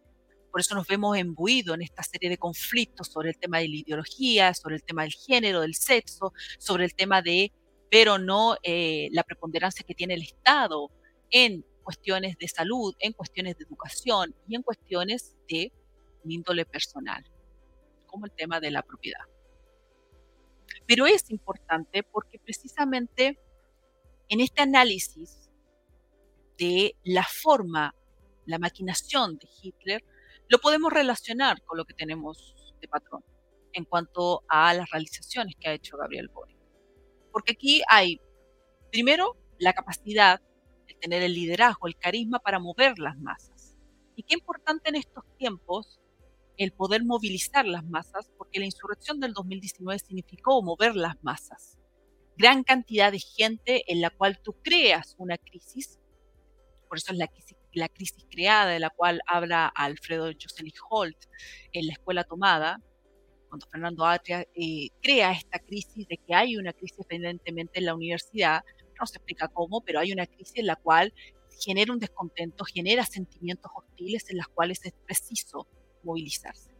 Por 0.51 0.61
eso 0.61 0.75
nos 0.75 0.87
vemos 0.87 1.19
embuidos 1.19 1.75
en 1.75 1.83
esta 1.83 2.03
serie 2.03 2.31
de 2.31 2.39
conflictos 2.39 3.09
sobre 3.09 3.31
el 3.31 3.39
tema 3.39 3.59
de 3.59 3.69
la 3.69 3.77
ideología, 3.77 4.55
sobre 4.55 4.77
el 4.77 4.85
tema 4.85 5.03
del 5.03 5.13
género, 5.13 5.61
del 5.61 5.75
sexo, 5.75 6.33
sobre 6.59 6.85
el 6.85 6.95
tema 6.95 7.21
de 7.21 7.53
pero 7.91 8.17
no 8.17 8.57
eh, 8.63 9.09
la 9.13 9.23
preponderancia 9.23 9.85
que 9.87 9.95
tiene 9.95 10.15
el 10.15 10.23
Estado 10.23 10.91
en 11.31 11.63
cuestiones 11.83 12.39
de 12.39 12.49
salud, 12.49 12.95
en 13.01 13.13
cuestiones 13.13 13.59
de 13.59 13.65
educación 13.65 14.35
y 14.49 14.55
en 14.55 14.63
cuestiones 14.63 15.37
de 15.53 15.73
índole 16.31 16.65
personal, 16.65 17.25
como 18.07 18.27
el 18.27 18.33
tema 18.33 18.61
de 18.61 18.71
la 18.71 18.83
propiedad. 18.83 19.25
Pero 20.87 21.07
es 21.07 21.31
importante 21.31 22.03
porque 22.03 22.39
precisamente 22.39 23.39
en 24.29 24.41
este 24.41 24.63
análisis 24.63 25.51
de 26.59 26.97
la 27.05 27.25
forma, 27.25 27.95
la 28.47 28.59
maquinación 28.59 29.37
de 29.39 29.49
Hitler, 29.63 30.05
lo 30.49 30.59
podemos 30.59 30.93
relacionar 30.93 31.63
con 31.63 31.79
lo 31.79 31.85
que 31.85 31.95
tenemos 31.95 32.75
de 32.81 32.89
patrón 32.89 33.25
en 33.73 33.85
cuanto 33.85 34.43
a 34.49 34.75
las 34.75 34.91
realizaciones 34.91 35.55
que 35.59 35.69
ha 35.69 35.73
hecho 35.73 35.97
Gabriel 35.97 36.29
Boric. 36.29 36.59
Porque 37.31 37.53
aquí 37.53 37.83
hay, 37.89 38.21
primero, 38.91 39.37
la 39.59 39.73
capacidad 39.73 40.41
de 40.87 40.95
tener 40.95 41.23
el 41.23 41.35
liderazgo, 41.35 41.87
el 41.87 41.97
carisma 41.97 42.39
para 42.39 42.59
mover 42.59 42.99
las 42.99 43.17
masas. 43.19 43.52
Y 44.17 44.23
qué 44.25 44.35
importante 44.35 44.89
en 44.91 44.97
estos 44.97 45.25
tiempos 45.39 46.01
el 46.57 46.73
poder 46.73 47.05
movilizar 47.05 47.67
las 47.67 47.85
masas, 47.85 48.31
porque 48.37 48.59
la 48.59 48.67
insurrección 48.67 49.21
del 49.21 49.33
2019 49.33 49.99
significó 49.99 50.63
mover 50.63 50.95
las 50.97 51.23
masas. 51.23 51.79
Gran 52.37 52.63
cantidad 52.63 53.13
de 53.13 53.19
gente 53.19 53.91
en 53.91 54.01
la 54.01 54.11
cual 54.11 54.41
tú 54.43 54.55
creas 54.63 55.15
una 55.19 55.39
crisis, 55.39 55.99
por 56.89 56.99
eso 56.99 57.13
es 57.13 57.19
la 57.19 57.27
crisis, 57.27 57.57
la 57.73 57.89
crisis 57.89 58.27
creada 58.31 58.71
de 58.71 58.81
la 58.81 58.91
cual 58.91 59.21
habla 59.27 59.67
Alfredo 59.67 60.31
Josely 60.33 60.73
Holt 60.91 61.17
en 61.73 61.87
la 61.87 61.93
escuela 61.93 62.25
tomada, 62.25 62.81
cuando 63.49 63.67
Fernando 63.67 64.07
Atria 64.07 64.47
eh, 64.55 64.89
crea 65.03 65.33
esta 65.33 65.59
crisis 65.59 66.07
de 66.09 66.17
que 66.17 66.35
hay 66.35 66.57
una 66.57 66.73
crisis 66.73 67.05
evidentemente 67.09 67.79
en 67.79 67.87
la 67.87 67.95
universidad, 67.95 68.63
no 68.99 69.07
se 69.07 69.17
explica 69.17 69.49
cómo, 69.49 69.83
pero 69.83 70.01
hay 70.01 70.13
una 70.13 70.27
crisis 70.27 70.57
en 70.57 70.67
la 70.67 70.77
cual 70.77 71.13
genera 71.59 71.93
un 71.93 71.99
descontento, 71.99 72.65
genera 72.65 73.05
sentimientos 73.05 73.71
hostiles 73.75 74.29
en 74.31 74.39
las 74.39 74.49
cuales 74.49 74.85
es 74.85 74.93
preciso 75.07 75.67
movilizarse. 76.03 76.71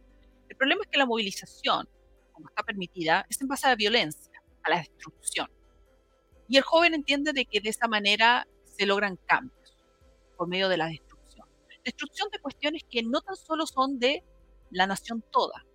El 0.49 0.57
problema 0.57 0.81
es 0.83 0.89
que 0.89 0.97
la 0.97 1.05
movilización, 1.05 1.87
como 2.31 2.49
está 2.49 2.63
permitida, 2.63 3.25
es 3.29 3.41
en 3.41 3.47
base 3.47 3.67
a 3.67 3.71
la 3.71 3.75
violencia, 3.75 4.41
a 4.63 4.69
la 4.69 4.77
destrucción. 4.77 5.49
Y 6.47 6.57
el 6.57 6.63
joven 6.63 6.93
entiende 6.93 7.33
de 7.33 7.45
que 7.45 7.61
de 7.61 7.69
esa 7.69 7.87
manera 7.87 8.47
se 8.63 8.85
logran 8.85 9.17
cambios 9.25 9.77
por 10.37 10.47
medio 10.47 10.69
de 10.69 10.77
la 10.77 10.87
destrucción. 10.87 11.47
Destrucción 11.83 12.29
de 12.31 12.39
cuestiones 12.39 12.83
que 12.89 13.03
no 13.03 13.21
tan 13.21 13.35
solo 13.35 13.65
son 13.65 13.99
de 13.99 14.23
la 14.71 14.87
nación 14.87 15.23
toda, 15.31 15.65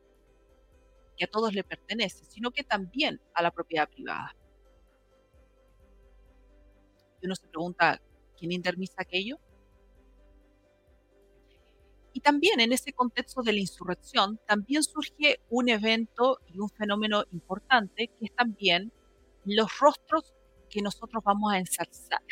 que 1.16 1.24
a 1.24 1.28
todos 1.28 1.52
le 1.54 1.64
pertenece, 1.64 2.24
sino 2.26 2.50
que 2.50 2.64
también 2.64 3.20
a 3.34 3.42
la 3.42 3.50
propiedad 3.50 3.88
privada. 3.88 4.34
Y 7.20 7.26
uno 7.26 7.34
se 7.34 7.46
pregunta, 7.48 8.00
¿quién 8.38 8.52
intermisa 8.52 8.94
aquello? 8.98 9.38
Y 12.12 12.20
también 12.20 12.60
en 12.60 12.72
ese 12.72 12.92
contexto 12.92 13.42
de 13.42 13.52
la 13.52 13.60
insurrección, 13.60 14.40
también 14.46 14.82
surge 14.82 15.40
un 15.50 15.68
evento 15.68 16.40
y 16.46 16.58
un 16.58 16.68
fenómeno 16.68 17.24
importante 17.32 18.08
que 18.08 18.24
es 18.24 18.34
también 18.34 18.92
los 19.44 19.78
rostros 19.78 20.34
que 20.68 20.82
nosotros 20.82 21.22
vamos 21.24 21.52
a 21.52 21.58
ensalzar. 21.58 22.22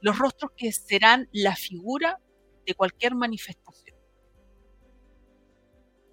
Los 0.00 0.18
rostros 0.18 0.52
que 0.56 0.72
serán 0.72 1.28
la 1.32 1.54
figura 1.56 2.20
de 2.66 2.74
cualquier 2.74 3.14
manifestación. 3.14 3.96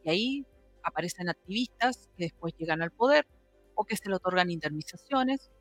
Y 0.04 0.10
ahí 0.10 0.46
aparecen 0.84 1.30
activistas 1.30 2.10
que 2.16 2.26
después 2.26 2.54
llegan 2.58 2.82
al 2.82 2.92
poder 2.92 3.26
o 3.74 3.86
que 3.86 3.98
se 3.98 4.08
le 4.08 4.16
otorgan 4.16 4.52
indemnizaciones 4.52 5.52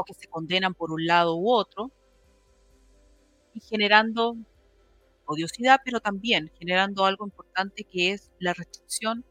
o 0.00 0.04
que 0.04 0.14
se 0.14 0.28
condenan 0.28 0.74
por 0.74 0.90
un 0.92 1.06
lado 1.06 1.36
u 1.36 1.50
otro 1.52 1.90
y 3.52 3.60
generando 3.60 4.36
odiosidad, 5.26 5.80
pero 5.84 6.00
también 6.00 6.50
generando 6.58 7.04
algo 7.04 7.26
importante 7.26 7.84
que 7.84 8.12
es 8.12 8.30
la 8.38 8.54
restricción 8.54 9.24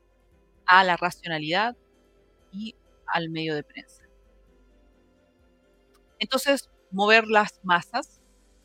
a 0.65 0.84
la 0.84 0.95
racionalidad 0.95 1.75
y 2.51 2.75
al 3.08 3.29
medio 3.29 3.55
de 3.55 3.63
prensa. 3.63 4.03
Entonces, 6.19 6.69
mover 6.91 7.25
las 7.27 7.60
masas, 7.63 8.21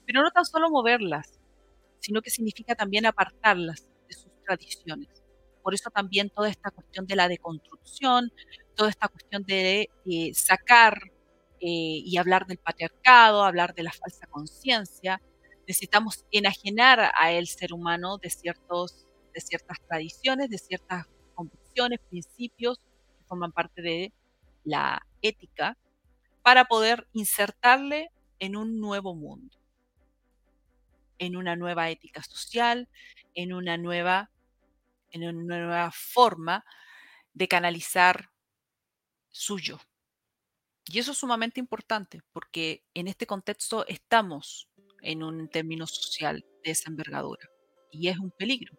pero 0.07 0.23
no 0.23 0.31
tan 0.31 0.45
solo 0.45 0.69
moverlas, 0.69 1.41
sino 2.01 2.21
que 2.21 2.31
significa 2.31 2.75
también 2.75 3.07
apartarlas 3.07 3.89
de 4.09 4.15
sus 4.15 4.31
tradiciones. 4.45 5.09
Por 5.63 5.73
eso 5.73 5.89
también 5.89 6.29
toda 6.29 6.51
esta 6.51 6.71
cuestión 6.71 7.07
de 7.07 7.17
la 7.17 7.29
deconstrucción, 7.29 8.31
toda 8.75 8.91
esta 8.91 9.09
cuestión 9.09 9.45
de 9.45 9.89
eh, 10.05 10.35
sacar 10.35 10.99
eh, 11.61 12.03
y 12.05 12.17
hablar 12.19 12.47
del 12.47 12.59
patriarcado, 12.59 13.45
hablar 13.45 13.75
de 13.75 13.85
la 13.85 13.93
falsa 13.93 14.27
conciencia, 14.27 15.21
necesitamos 15.67 16.25
enajenar 16.31 17.13
a 17.19 17.33
el 17.33 17.47
ser 17.47 17.73
humano 17.73 18.19
de, 18.19 18.31
ciertos, 18.31 19.07
de 19.33 19.41
ciertas 19.41 19.79
tradiciones, 19.89 20.51
de 20.51 20.59
ciertas 20.59 21.07
convicciones, 21.35 22.01
principios 22.11 22.79
que 22.79 23.25
forman 23.27 23.53
parte 23.53 23.83
de 23.83 24.13
la 24.65 25.07
ética, 25.23 25.77
para 26.43 26.67
poder 26.67 27.09
insertarle 27.15 28.11
en 28.39 28.57
un 28.57 28.79
nuevo 28.79 29.15
mundo, 29.15 29.57
en 31.19 31.37
una 31.37 31.57
nueva 31.57 31.89
ética 31.89 32.23
social, 32.23 32.89
en 33.35 33.55
una 33.55 33.79
nueva, 33.79 34.31
en 35.11 35.27
una 35.27 35.59
nueva 35.59 35.91
forma 35.93 36.65
de 37.33 37.49
canalizar 37.49 38.31
suyo. 39.31 39.81
Y 40.87 40.99
eso 40.99 41.13
es 41.13 41.19
sumamente 41.19 41.61
importante 41.61 42.21
porque 42.33 42.85
en 42.95 43.09
este 43.09 43.27
contexto 43.27 43.87
estamos 43.87 44.69
en 45.01 45.23
un 45.23 45.49
término 45.49 45.87
social 45.87 46.45
de 46.63 46.71
esa 46.71 46.91
envergadura. 46.91 47.49
y 47.91 48.09
es 48.09 48.19
un 48.19 48.33
peligro, 48.33 48.75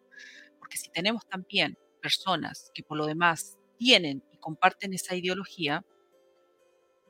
porque 0.59 0.75
si 0.77 0.89
tenemos 0.91 1.25
también 1.27 1.77
personas 2.01 2.69
que 2.73 2.83
por 2.83 2.97
lo 2.97 3.05
demás 3.05 3.57
tienen 3.77 4.23
y 4.33 4.37
comparten 4.39 4.93
esa 4.93 5.15
ideología, 5.15 5.85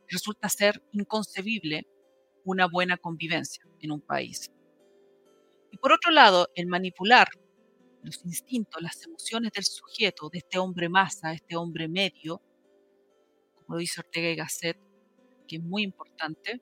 resulta 0.07 0.49
ser 0.49 0.81
inconcebible 0.91 1.87
una 2.43 2.67
buena 2.67 2.97
convivencia 2.97 3.65
en 3.81 3.91
un 3.91 4.01
país. 4.01 4.51
Y 5.71 5.77
por 5.77 5.91
otro 5.91 6.11
lado, 6.11 6.49
el 6.55 6.67
manipular 6.67 7.27
los 8.03 8.23
instintos, 8.25 8.81
las 8.81 9.03
emociones 9.05 9.51
del 9.53 9.63
sujeto, 9.65 10.29
de 10.29 10.39
este 10.39 10.59
hombre 10.59 10.89
masa, 10.89 11.33
este 11.33 11.55
hombre 11.55 11.87
medio, 11.87 12.41
como 13.65 13.77
dice 13.79 14.01
Ortega 14.01 14.29
y 14.29 14.35
Gasset, 14.35 14.77
que 15.47 15.57
es 15.57 15.63
muy 15.63 15.83
importante, 15.83 16.61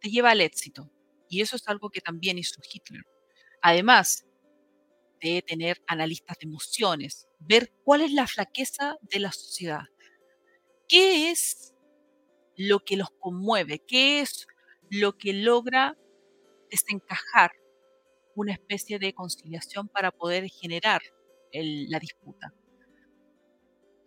te 0.00 0.10
lleva 0.10 0.30
al 0.30 0.40
éxito. 0.40 0.90
Y 1.28 1.42
eso 1.42 1.56
es 1.56 1.68
algo 1.68 1.90
que 1.90 2.00
también 2.00 2.38
hizo 2.38 2.60
Hitler. 2.62 3.02
Además 3.62 4.26
de 5.20 5.42
tener 5.42 5.82
analistas 5.86 6.38
de 6.38 6.48
emociones, 6.48 7.28
ver 7.38 7.72
cuál 7.84 8.00
es 8.00 8.12
la 8.12 8.26
flaqueza 8.26 8.96
de 9.02 9.20
la 9.20 9.32
sociedad, 9.32 9.82
qué 10.88 11.30
es 11.30 11.74
lo 12.56 12.80
que 12.80 12.96
los 12.96 13.10
conmueve, 13.10 13.80
qué 13.86 14.20
es 14.20 14.46
lo 14.90 15.16
que 15.16 15.32
logra 15.32 15.96
desencajar 16.70 17.52
una 18.34 18.52
especie 18.52 18.98
de 18.98 19.12
conciliación 19.12 19.88
para 19.88 20.10
poder 20.10 20.48
generar 20.48 21.02
la 21.52 21.98
disputa, 21.98 22.54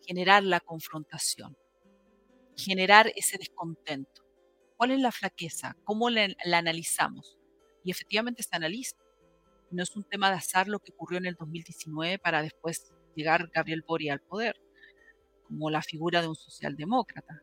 generar 0.06 0.44
la 0.44 0.60
confrontación, 0.60 1.58
generar 2.58 3.12
ese 3.16 3.38
descontento. 3.38 4.24
¿Cuál 4.78 4.92
es 4.92 5.00
la 5.00 5.12
flaqueza? 5.12 5.76
¿Cómo 5.84 6.10
la, 6.10 6.28
la 6.46 6.58
analizamos? 6.58 7.38
Y 7.84 7.92
efectivamente 7.92 8.44
se 8.44 8.56
analiza. 8.56 8.98
No 9.72 9.84
es 9.84 9.96
un 9.96 10.04
tema 10.04 10.30
de 10.30 10.38
azar 10.38 10.68
lo 10.68 10.80
que 10.80 10.92
ocurrió 10.92 11.18
en 11.18 11.26
el 11.26 11.36
2019 11.36 12.20
para 12.20 12.42
después 12.42 12.92
llegar 13.16 13.50
Gabriel 13.54 13.84
Boric 13.86 14.12
al 14.12 14.22
poder, 14.22 14.56
como 15.48 15.70
la 15.70 15.82
figura 15.82 16.22
de 16.22 16.28
un 16.28 16.36
socialdemócrata. 16.36 17.42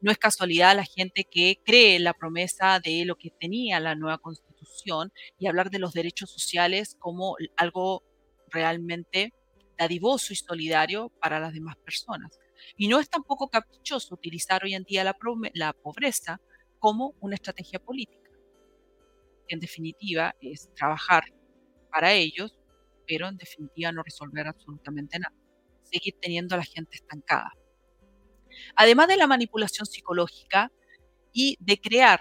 No 0.00 0.10
es 0.10 0.18
casualidad 0.18 0.74
la 0.74 0.84
gente 0.84 1.24
que 1.24 1.60
cree 1.62 1.96
en 1.96 2.04
la 2.04 2.14
promesa 2.14 2.80
de 2.80 3.04
lo 3.04 3.16
que 3.16 3.30
tenía 3.30 3.80
la 3.80 3.94
nueva 3.94 4.18
constitución 4.18 5.12
y 5.38 5.46
hablar 5.46 5.70
de 5.70 5.78
los 5.78 5.92
derechos 5.92 6.30
sociales 6.30 6.96
como 6.98 7.36
algo 7.56 8.02
realmente 8.48 9.34
dadivoso 9.76 10.32
y 10.32 10.36
solidario 10.36 11.10
para 11.20 11.38
las 11.40 11.52
demás 11.52 11.76
personas. 11.76 12.38
Y 12.76 12.88
no 12.88 12.98
es 13.00 13.08
tampoco 13.08 13.48
caprichoso 13.48 14.14
utilizar 14.14 14.64
hoy 14.64 14.74
en 14.74 14.84
día 14.84 15.04
la, 15.04 15.72
pobreza 15.72 16.40
como 16.78 17.14
una 17.20 17.34
estrategia 17.34 17.78
política. 17.78 18.30
En 19.48 19.60
definitiva, 19.60 20.34
es 20.40 20.72
trabajar 20.74 21.24
para 21.90 22.12
ellos, 22.12 22.58
pero 23.06 23.28
en 23.28 23.36
definitiva 23.36 23.92
no 23.92 24.02
resolver 24.02 24.46
absolutamente 24.46 25.18
nada. 25.18 25.34
Seguir 25.82 26.14
teniendo 26.20 26.54
a 26.54 26.58
la 26.58 26.64
gente 26.64 26.96
estancada. 26.96 27.52
Además 28.76 29.08
de 29.08 29.16
la 29.16 29.26
manipulación 29.26 29.86
psicológica 29.86 30.70
y 31.32 31.56
de 31.60 31.80
crear, 31.80 32.20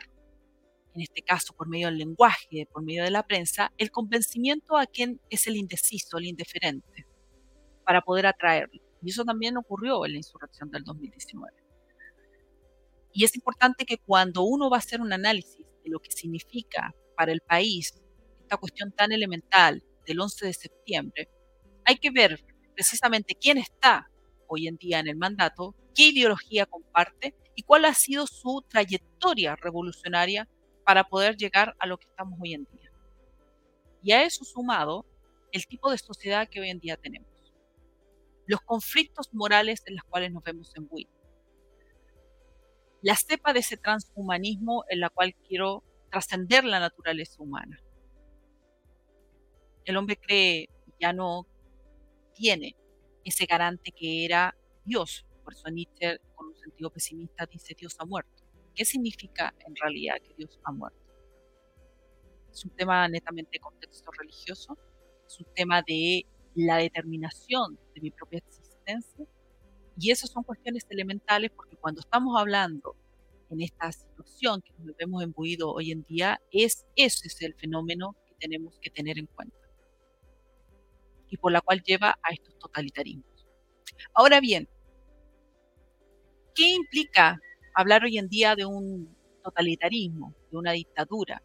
en 0.96 1.02
este 1.02 1.22
caso 1.22 1.54
por 1.56 1.68
medio 1.68 1.88
del 1.88 1.98
lenguaje, 1.98 2.68
por 2.72 2.84
medio 2.84 3.04
de 3.04 3.12
la 3.12 3.24
prensa, 3.24 3.72
el 3.78 3.92
convencimiento 3.92 4.78
a 4.78 4.88
quien 4.88 5.22
es 5.30 5.48
el 5.48 5.56
indeciso, 5.56 6.18
el 6.18 6.26
indiferente, 6.26 7.06
para 7.86 8.02
poder 8.02 8.26
atraerlo. 8.26 8.89
Y 9.02 9.10
eso 9.10 9.24
también 9.24 9.58
ocurrió 9.58 10.06
en 10.06 10.14
la 10.14 10.18
insurrección 10.18 10.70
del 10.72 10.84
2019. 10.84 11.54
Y 13.14 13.24
es 13.24 13.36
importante 13.36 13.86
que 13.86 13.98
cuando 13.98 14.44
uno 14.44 14.70
va 14.70 14.78
a 14.78 14.80
hacer 14.80 15.02
un 15.02 15.14
análisis 15.14 15.66
de 15.84 15.90
lo 15.90 16.00
que 16.00 16.12
significa 16.12 16.94
para 17.16 17.32
el 17.32 17.42
país 17.42 17.94
esta 18.42 18.58
cuestión 18.58 18.92
tan 18.92 19.12
elemental 19.12 19.84
del 20.06 20.20
11 20.20 20.46
de 20.48 20.54
septiembre, 20.54 21.30
hay 21.86 21.98
que 21.98 22.12
ver 22.12 22.44
precisamente 22.76 23.36
quién 23.36 23.58
está 23.58 24.10
hoy 24.48 24.68
en 24.68 24.78
día 24.78 25.00
en 25.00 25.08
el 25.08 25.16
mandato, 25.16 25.76
qué 25.96 26.10
ideología 26.10 26.66
comparte 26.66 27.36
y 27.56 27.64
cuál 27.64 27.86
ha 27.86 27.94
sido 27.94 28.26
su 28.26 28.64
trayectoria 28.68 29.56
revolucionaria 29.56 30.48
para 30.86 31.04
poder 31.04 31.36
llegar 31.36 31.76
a 31.80 31.86
lo 31.86 31.98
que 31.98 32.08
estamos 32.08 32.40
hoy 32.42 32.54
en 32.54 32.68
día. 32.72 32.92
Y 34.02 34.12
a 34.12 34.24
eso 34.24 34.44
sumado 34.44 35.06
el 35.52 35.66
tipo 35.68 35.92
de 35.92 35.98
sociedad 35.98 36.48
que 36.48 36.62
hoy 36.62 36.70
en 36.70 36.80
día 36.80 36.98
tenemos. 36.98 37.29
Los 38.50 38.62
conflictos 38.62 39.32
morales 39.32 39.84
en 39.86 39.96
los 39.96 40.04
cuales 40.06 40.32
nos 40.32 40.42
vemos 40.42 40.76
envueltos. 40.76 41.14
La 43.04 43.16
cepa 43.16 43.54
de 43.54 43.60
ese 43.60 43.78
transhumanismo 43.78 44.86
en 44.90 45.02
la 45.02 45.12
cual 45.12 45.36
quiero 45.48 45.84
trascender 46.10 46.64
la 46.64 46.80
naturaleza 46.80 47.44
humana. 47.44 47.80
El 49.86 49.98
hombre 49.98 50.18
cree, 50.18 50.68
ya 51.00 51.14
no 51.14 51.46
tiene 52.34 52.76
ese 53.24 53.46
garante 53.46 53.92
que 53.92 54.26
era 54.26 54.58
Dios. 54.84 55.28
Por 55.44 55.54
eso 55.54 55.70
Nietzsche, 55.70 56.18
con 56.34 56.48
un 56.48 56.58
sentido 56.58 56.90
pesimista, 56.90 57.46
dice 57.46 57.76
Dios 57.78 57.98
ha 58.00 58.06
muerto. 58.06 58.44
¿Qué 58.74 58.84
significa 58.84 59.54
en 59.60 59.76
realidad 59.76 60.16
que 60.28 60.34
Dios 60.34 60.60
ha 60.64 60.72
muerto? 60.72 61.06
Es 62.52 62.66
un 62.66 62.72
tema 62.72 63.08
netamente 63.10 63.52
de 63.54 63.60
contexto 63.60 64.10
religioso, 64.10 64.76
es 65.28 65.40
un 65.40 65.54
tema 65.54 65.84
de 65.84 66.26
la 66.56 66.78
determinación 66.78 67.80
de 67.94 68.02
mi 68.02 68.12
propia 68.12 68.40
existencia. 68.40 69.26
Y 69.98 70.12
esas 70.12 70.30
son 70.30 70.44
cuestiones 70.44 70.86
elementales 70.90 71.52
porque 71.52 71.76
cuando 71.76 72.02
estamos 72.02 72.40
hablando 72.40 72.96
en 73.50 73.62
esta 73.62 73.92
situación 73.92 74.62
que 74.62 74.72
nos 74.84 74.96
vemos 74.96 75.24
embuido 75.24 75.72
hoy 75.72 75.92
en 75.92 76.04
día, 76.04 76.40
es 76.52 76.86
ese 76.96 77.28
es 77.28 77.42
el 77.42 77.54
fenómeno 77.56 78.16
que 78.28 78.36
tenemos 78.40 78.78
que 78.80 78.90
tener 78.90 79.18
en 79.18 79.26
cuenta 79.26 79.60
y 81.30 81.38
por 81.38 81.52
la 81.52 81.62
cual 81.62 81.82
lleva 81.84 82.18
a 82.22 82.34
estos 82.34 82.58
totalitarismos. 82.58 83.48
Ahora 84.14 84.40
bien, 84.40 84.68
¿qué 86.56 86.74
implica 86.74 87.40
hablar 87.74 88.04
hoy 88.04 88.18
en 88.18 88.28
día 88.28 88.56
de 88.56 88.66
un 88.66 89.16
totalitarismo, 89.44 90.34
de 90.52 90.58
una 90.58 90.72
dictadura, 90.72 91.42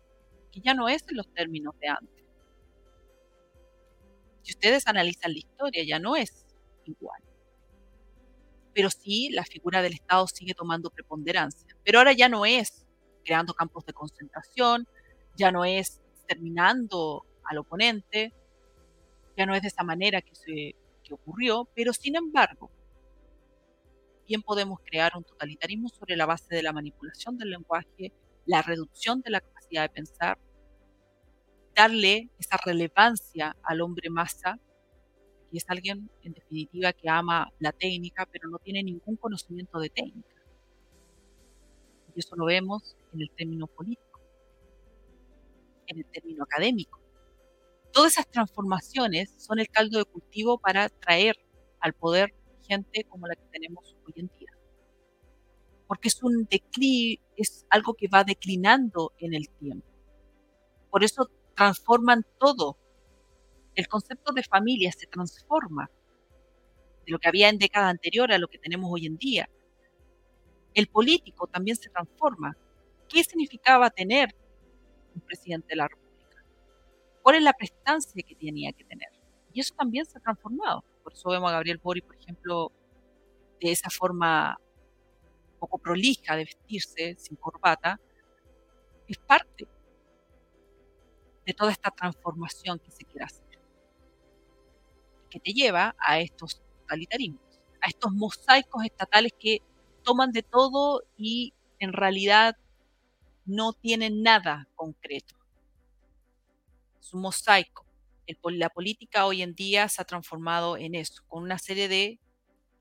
que 0.51 0.61
ya 0.61 0.75
no 0.75 0.89
es 0.89 1.05
en 1.09 1.17
los 1.17 1.33
términos 1.33 1.75
de 1.81 1.89
antes? 1.89 2.14
Si 4.45 4.53
ustedes 4.53 4.87
analizan 4.87 5.33
la 5.33 5.39
historia, 5.39 5.83
ya 5.85 5.99
no 5.99 6.17
es 6.17 6.47
igual. 6.85 7.21
Pero 8.75 8.91
sí, 8.91 9.31
la 9.31 9.45
figura 9.45 9.83
del 9.83 9.95
Estado 9.95 10.27
sigue 10.29 10.55
tomando 10.55 10.91
preponderancia. 10.91 11.77
Pero 11.83 11.99
ahora 11.99 12.13
ya 12.13 12.29
no 12.29 12.45
es 12.45 12.87
creando 13.25 13.55
campos 13.55 13.87
de 13.87 13.95
concentración, 13.95 14.87
ya 15.35 15.51
no 15.51 15.65
es 15.65 16.03
exterminando 16.13 17.25
al 17.45 17.59
oponente, 17.59 18.33
ya 19.37 19.47
no 19.47 19.55
es 19.55 19.63
de 19.63 19.69
esa 19.69 19.83
manera 19.83 20.21
que, 20.21 20.35
se, 20.35 20.75
que 21.03 21.15
ocurrió, 21.15 21.69
pero 21.75 21.93
sin 21.93 22.17
embargo, 22.17 22.71
bien 24.27 24.43
podemos 24.43 24.81
crear 24.85 25.13
un 25.17 25.25
totalitarismo 25.25 25.89
sobre 25.89 26.17
la 26.17 26.27
base 26.27 26.55
de 26.55 26.63
la 26.63 26.73
manipulación 26.73 27.39
del 27.39 27.51
lenguaje, 27.51 28.13
la 28.47 28.63
reducción 28.63 29.23
de 29.23 29.31
la 29.31 29.41
capacidad 29.41 29.83
de 29.83 29.89
pensar, 29.89 30.39
darle 31.75 32.31
esa 32.39 32.57
relevancia 32.65 33.57
al 33.63 33.81
hombre 33.81 34.11
masa, 34.11 34.59
que 35.51 35.59
es 35.59 35.65
alguien 35.69 36.11
en 36.23 36.33
definitiva 36.33 36.93
que 36.93 37.09
ama 37.09 37.51
la 37.59 37.73
técnica, 37.73 38.27
pero 38.31 38.49
no 38.49 38.59
tiene 38.59 38.83
ningún 38.83 39.17
conocimiento 39.17 39.79
de 39.79 39.91
técnica. 39.91 40.43
Y 42.15 42.21
eso 42.21 42.37
lo 42.37 42.47
vemos 42.47 42.97
en 43.13 43.23
el 43.23 43.31
término 43.31 43.67
político, 43.67 44.21
en 45.87 45.99
el 45.99 46.07
término 46.07 46.45
académico 46.45 47.05
todas 47.95 48.15
esas 48.15 48.27
transformaciones 48.27 49.33
son 49.39 49.61
el 49.61 49.69
caldo 49.69 49.99
de 49.99 50.05
cultivo 50.05 50.59
para 50.59 50.89
traer 50.89 51.37
al 51.81 51.95
poder 51.95 52.35
gente 52.67 53.05
como 53.05 53.27
la 53.29 53.37
que 53.37 53.47
tenemos 53.53 53.97
hoy 54.05 54.13
en 54.17 54.31
día. 54.39 54.51
Porque 55.87 56.09
es 56.09 56.21
un 56.23 56.45
declive, 56.51 57.23
es 57.37 57.65
algo 57.71 57.95
que 57.95 58.09
va 58.09 58.25
declinando 58.25 59.13
en 59.19 59.35
el 59.35 59.49
tiempo. 59.49 59.87
Por 60.91 61.05
eso 61.05 61.31
transforman 61.55 62.25
todo. 62.39 62.77
El 63.75 63.89
concepto 63.89 64.33
de 64.33 64.43
familia 64.43 64.93
se 64.93 65.07
transforma 65.07 65.91
de 67.05 67.13
lo 67.13 67.19
que 67.19 67.29
había 67.29 67.49
en 67.49 67.59
década 67.59 67.89
anterior 67.89 68.33
a 68.33 68.39
lo 68.39 68.49
que 68.49 68.59
tenemos 68.59 68.91
hoy 68.93 69.07
en 69.07 69.17
día. 69.17 69.49
El 70.75 70.87
político 70.89 71.47
también 71.47 71.77
se 71.77 71.91
transforma. 71.91 72.57
¿Qué 73.09 73.23
significaba 73.23 73.91
tener 73.91 74.35
un 75.15 75.21
presidente 75.21 75.69
de 75.71 75.77
la 75.77 75.89
República? 75.89 76.05
cuál 77.25 77.37
es 77.37 77.43
la 77.43 77.55
prestancia 77.55 78.23
que 78.23 78.35
tenía 78.35 78.71
que 78.75 78.85
tener. 78.85 79.09
Y 79.55 79.61
eso 79.61 79.75
también 79.75 80.05
se 80.05 80.19
ha 80.19 80.21
transformado. 80.21 80.85
Por 81.03 81.15
eso 81.15 81.31
vemos 81.31 81.49
a 81.49 81.55
Gabriel 81.55 81.81
Bori, 81.83 82.03
por 82.03 82.17
ejemplo, 82.17 82.71
de 83.61 83.73
esa 83.73 83.89
forma 83.89 84.61
poco 85.59 85.79
prolija 85.79 86.37
de 86.37 86.45
vestirse, 86.45 87.17
sin 87.19 87.37
corbata, 87.37 87.99
es 89.09 89.17
parte 89.17 89.67
de 91.47 91.55
toda 91.55 91.73
esta 91.73 91.91
transformación 91.91 92.79
que 92.79 92.91
se 92.91 93.05
quiere 93.05 93.25
hacer, 93.25 93.59
que 95.31 95.41
te 95.41 95.53
lleva 95.53 95.95
a 95.99 96.21
estos 96.21 96.63
totalitarismos, 96.81 97.61
a 97.81 97.89
estos 97.89 98.13
mosaicos 98.13 98.85
estatales 98.85 99.33
que 99.39 99.59
toman 100.03 100.33
de 100.33 100.43
todo 100.43 101.03
y 101.17 101.53
en 101.79 101.93
realidad 101.93 102.57
no 103.47 103.73
tienen 103.73 104.23
nada 104.23 104.69
concreto 104.75 105.35
es 107.05 107.13
un 107.13 107.21
mosaico. 107.21 107.87
la 108.45 108.71
política 108.71 109.27
hoy 109.27 109.43
en 109.43 109.55
día 109.55 109.89
se 109.89 110.01
ha 110.01 110.05
transformado 110.07 110.77
en 110.77 110.95
eso, 110.95 111.23
con 111.29 111.43
una 111.43 111.59
serie 111.59 111.89
de 111.89 112.19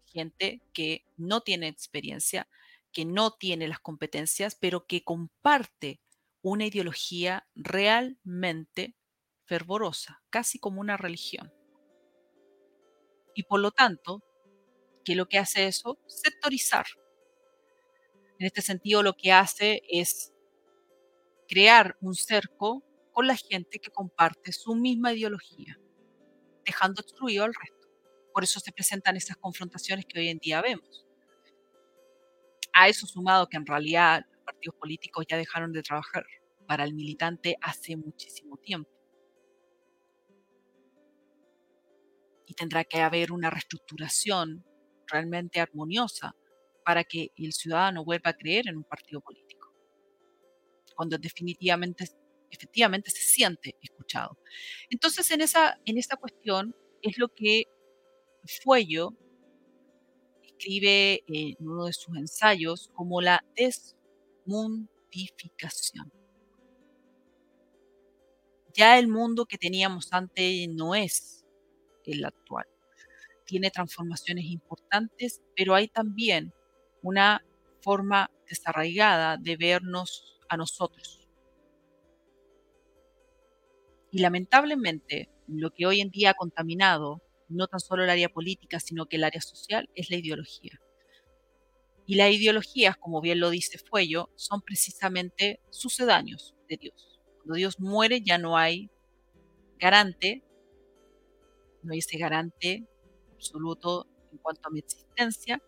gente 0.05 0.61
que 0.73 1.03
no 1.17 1.41
tiene 1.41 1.67
experiencia, 1.67 2.47
que 2.93 3.03
no 3.05 3.31
tiene 3.31 3.67
las 3.67 3.79
competencias, 3.79 4.55
pero 4.55 4.85
que 4.87 5.03
comparte 5.03 5.99
una 6.43 6.65
ideología 6.65 7.47
realmente 7.55 8.95
fervorosa, 9.45 10.21
casi 10.29 10.59
como 10.59 10.81
una 10.81 10.97
religión. 10.97 11.51
Y 13.33 13.43
por 13.43 13.61
lo 13.61 13.71
tanto, 13.71 14.21
¿qué 15.03 15.13
es 15.13 15.17
lo 15.17 15.27
que 15.27 15.39
hace 15.39 15.67
eso? 15.67 15.97
Sectorizar. 16.05 16.85
En 18.39 18.45
este 18.45 18.61
sentido, 18.61 19.03
lo 19.03 19.13
que 19.13 19.31
hace 19.31 19.81
es 19.89 20.33
crear 21.47 21.97
un 22.01 22.13
cerco 22.13 22.83
con 23.13 23.27
la 23.27 23.37
gente 23.37 23.79
que 23.79 23.91
comparte 23.91 24.51
su 24.51 24.75
misma 24.75 25.13
ideología, 25.13 25.79
dejando 26.65 27.01
excluido 27.01 27.45
al 27.45 27.53
resto. 27.53 27.87
Por 28.33 28.43
eso 28.43 28.59
se 28.59 28.71
presentan 28.71 29.15
esas 29.15 29.37
confrontaciones 29.37 30.05
que 30.05 30.19
hoy 30.19 30.29
en 30.29 30.39
día 30.39 30.61
vemos. 30.61 31.05
A 32.73 32.89
eso 32.89 33.05
sumado 33.05 33.47
que 33.47 33.57
en 33.57 33.65
realidad 33.67 34.25
partidos 34.43 34.75
políticos 34.75 35.25
ya 35.27 35.37
dejaron 35.37 35.71
de 35.73 35.81
trabajar 35.81 36.25
para 36.67 36.83
el 36.83 36.93
militante 36.93 37.57
hace 37.61 37.95
muchísimo 37.95 38.57
tiempo. 38.57 38.89
Y 42.45 42.53
tendrá 42.53 42.83
que 42.83 43.01
haber 43.01 43.31
una 43.31 43.49
reestructuración 43.49 44.65
realmente 45.07 45.59
armoniosa 45.59 46.35
para 46.85 47.03
que 47.03 47.31
el 47.37 47.53
ciudadano 47.53 48.03
vuelva 48.03 48.31
a 48.31 48.37
creer 48.37 48.67
en 48.67 48.77
un 48.77 48.83
partido 48.83 49.21
político. 49.21 49.73
Cuando 50.95 51.17
definitivamente, 51.17 52.05
efectivamente 52.51 53.09
se 53.09 53.21
siente 53.21 53.75
escuchado. 53.81 54.37
Entonces, 54.89 55.29
en 55.31 55.41
esa, 55.41 55.79
en 55.85 55.97
esa 55.97 56.17
cuestión 56.17 56.75
es 57.01 57.17
lo 57.17 57.29
que 57.29 57.65
Fuello 58.63 59.13
escribe 60.43 61.23
en 61.27 61.55
uno 61.59 61.85
de 61.85 61.93
sus 61.93 62.15
ensayos 62.17 62.89
como 62.93 63.21
la 63.21 63.43
desmundificación. 64.45 66.11
Ya 68.73 68.97
el 68.97 69.07
mundo 69.07 69.45
que 69.45 69.57
teníamos 69.57 70.11
antes 70.11 70.67
no 70.69 70.95
es 70.95 71.45
el 72.05 72.25
actual. 72.25 72.65
Tiene 73.45 73.69
transformaciones 73.69 74.45
importantes, 74.45 75.41
pero 75.55 75.75
hay 75.75 75.87
también 75.87 76.53
una 77.03 77.43
forma 77.81 78.31
desarraigada 78.49 79.37
de 79.37 79.57
vernos 79.57 80.39
a 80.49 80.57
nosotros. 80.57 81.27
Y 84.11 84.19
lamentablemente, 84.19 85.29
lo 85.47 85.71
que 85.71 85.85
hoy 85.85 86.01
en 86.01 86.09
día 86.09 86.31
ha 86.31 86.35
contaminado 86.35 87.21
no 87.49 87.67
tan 87.67 87.79
solo 87.79 88.03
el 88.03 88.09
área 88.09 88.29
política, 88.29 88.79
sino 88.79 89.05
que 89.05 89.17
el 89.17 89.23
área 89.23 89.41
social, 89.41 89.89
es 89.95 90.09
la 90.09 90.17
ideología. 90.17 90.79
Y 92.05 92.15
las 92.15 92.31
ideologías, 92.31 92.97
como 92.97 93.21
bien 93.21 93.39
lo 93.39 93.49
dice 93.49 93.77
Fuello, 93.77 94.29
son 94.35 94.61
precisamente 94.61 95.61
sucedáneos 95.69 96.53
de 96.67 96.77
Dios. 96.77 97.21
Cuando 97.37 97.55
Dios 97.55 97.79
muere 97.79 98.21
ya 98.21 98.37
no 98.37 98.57
hay 98.57 98.89
garante, 99.79 100.43
no 101.81 101.93
hay 101.93 101.99
ese 101.99 102.17
garante 102.17 102.87
absoluto 103.33 104.07
en 104.31 104.37
cuanto 104.39 104.67
a 104.67 104.71
mi 104.71 104.79
existencia, 104.79 105.61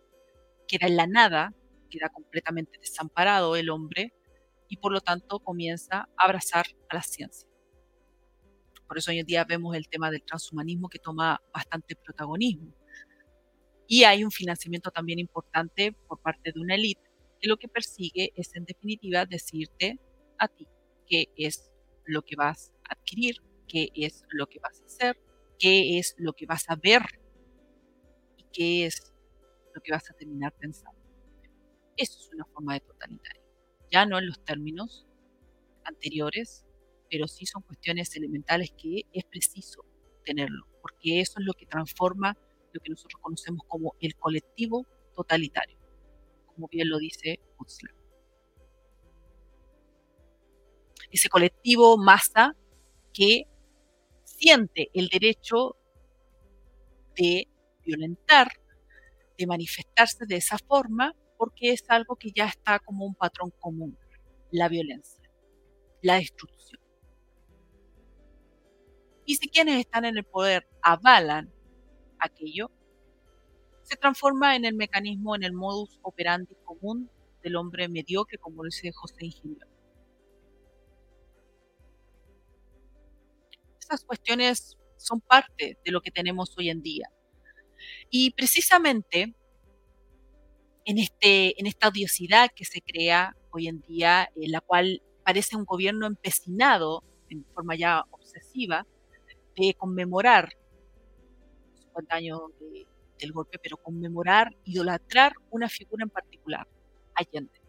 queda 0.68 0.88
en 0.88 0.98
la 0.98 1.08
nada, 1.08 1.54
queda 1.90 2.10
completamente 2.10 2.78
desamparado 2.80 3.56
el 3.56 3.70
hombre 3.70 4.14
y 4.68 4.78
por 4.78 4.92
lo 4.92 5.02
tanto 5.02 5.40
comienza 5.40 6.10
a 6.18 6.26
abrazar 6.26 6.66
a 6.90 6.96
la 6.96 7.02
ciencia. 7.02 7.48
Por 8.88 8.98
eso 8.98 9.12
hoy 9.12 9.20
en 9.20 9.26
día 9.26 9.44
vemos 9.46 9.76
el 9.76 9.88
tema 9.88 10.12
del 10.12 10.24
transhumanismo 10.24 10.90
que 10.90 11.00
toma 11.00 11.42
bastante 11.54 11.96
protagonismo. 11.96 12.74
Y 13.88 14.04
hay 14.04 14.24
un 14.24 14.32
financiamiento 14.32 14.92
también 14.92 15.20
importante 15.20 15.94
por 16.08 16.20
parte 16.20 16.52
de 16.52 16.60
una 16.60 16.76
élite 16.76 17.02
que 17.40 17.48
lo 17.48 17.58
que 17.58 17.68
persigue 17.68 18.32
es 18.36 18.56
en 18.56 18.66
definitiva 18.66 19.26
decirte 19.26 20.00
a 20.38 20.48
ti 20.48 20.68
qué 21.08 21.30
es 21.36 21.72
lo 22.06 22.22
que 22.24 22.36
vas 22.36 22.72
a 22.90 22.94
adquirir, 22.94 23.42
qué 23.68 23.90
es 23.94 24.24
lo 24.30 24.48
que 24.48 24.60
vas 24.60 24.82
a 24.82 24.86
hacer, 24.86 25.18
qué 25.60 25.98
es 26.00 26.16
lo 26.18 26.34
que 26.34 26.46
vas 26.46 26.66
a 26.70 26.76
ver 26.76 27.02
y 28.38 28.46
qué 28.52 28.86
es 28.86 29.14
lo 29.74 29.82
que 29.82 29.92
vas 29.92 30.10
a 30.10 30.14
terminar 30.14 30.54
pensando. 30.54 31.00
Eso 31.98 32.20
es 32.20 32.30
una 32.34 32.46
forma 32.46 32.74
de 32.74 32.80
totalitario. 32.82 33.44
Ya 33.92 34.06
no 34.06 34.18
en 34.18 34.28
los 34.28 34.44
términos 34.44 35.06
anteriores 35.84 36.66
pero 37.10 37.28
sí 37.28 37.46
son 37.46 37.62
cuestiones 37.64 38.16
elementales 38.16 38.72
que 38.78 39.04
es 39.14 39.24
preciso 39.26 39.86
tenerlo, 40.26 40.66
porque 40.82 41.22
eso 41.22 41.40
es 41.40 41.46
lo 41.46 41.54
que 41.54 41.66
transforma 41.66 42.38
que 42.80 42.92
nosotros 42.92 43.22
conocemos 43.22 43.66
como 43.68 43.96
el 44.00 44.16
colectivo 44.16 44.86
totalitario, 45.16 45.78
como 46.48 46.68
bien 46.68 46.90
lo 46.90 46.98
dice 46.98 47.40
Huxley. 47.60 47.94
Ese 51.12 51.30
colectivo 51.30 51.98
masa 51.98 52.56
que 53.14 53.48
siente 54.24 54.90
el 54.94 55.08
derecho 55.08 55.78
de 57.16 57.48
violentar, 57.86 58.52
de 59.38 59.48
manifestarse 59.48 60.26
de 60.26 60.36
esa 60.36 60.58
forma, 60.58 61.16
porque 61.38 61.72
es 61.72 61.84
algo 61.90 62.16
que 62.16 62.32
ya 62.32 62.46
está 62.46 62.80
como 62.80 63.06
un 63.06 63.16
patrón 63.16 63.52
común, 63.60 63.98
la 64.52 64.68
violencia, 64.68 65.30
la 66.02 66.16
destrucción. 66.16 66.82
Y 69.26 69.36
si 69.38 69.50
quienes 69.50 69.80
están 69.80 70.06
en 70.06 70.18
el 70.18 70.24
poder 70.24 70.68
avalan 70.82 71.52
aquello, 72.26 72.72
se 73.84 73.96
transforma 73.96 74.56
en 74.56 74.66
el 74.66 74.76
mecanismo, 74.76 75.36
en 75.36 75.44
el 75.44 75.54
modus 75.54 76.00
operandi 76.02 76.56
común 76.64 77.10
del 77.44 77.56
hombre 77.56 77.88
mediocre, 77.88 78.38
como 78.38 78.64
dice 78.64 78.92
José 78.92 79.26
Ingeniero. 79.26 79.68
Esas 83.80 84.04
cuestiones 84.04 84.78
son 84.98 85.22
parte 85.22 85.78
de 85.84 85.92
lo 85.92 86.02
que 86.02 86.10
tenemos 86.10 86.58
hoy 86.58 86.70
en 86.70 86.82
día. 86.82 87.08
Y 88.10 88.32
precisamente 88.32 89.36
en, 90.86 90.98
este, 90.98 91.60
en 91.60 91.68
esta 91.68 91.90
odiosidad 91.90 92.50
que 92.56 92.66
se 92.66 92.82
crea 92.82 93.36
hoy 93.52 93.68
en 93.68 93.82
día, 93.82 94.30
en 94.36 94.52
la 94.52 94.62
cual 94.62 95.04
parece 95.24 95.56
un 95.56 95.66
gobierno 95.66 96.08
empecinado 96.08 97.04
en 97.30 97.46
forma 97.54 97.76
ya 97.76 98.04
obsesiva 98.12 98.88
de 99.56 99.74
conmemorar 99.76 100.50
50 101.96 102.16
años 102.16 102.42
del 103.20 103.32
golpe, 103.32 103.58
pero 103.62 103.78
conmemorar, 103.78 104.56
idolatrar 104.66 105.34
una 105.50 105.70
figura 105.70 106.04
en 106.04 106.10
particular, 106.10 106.68
Allende. 107.14 107.62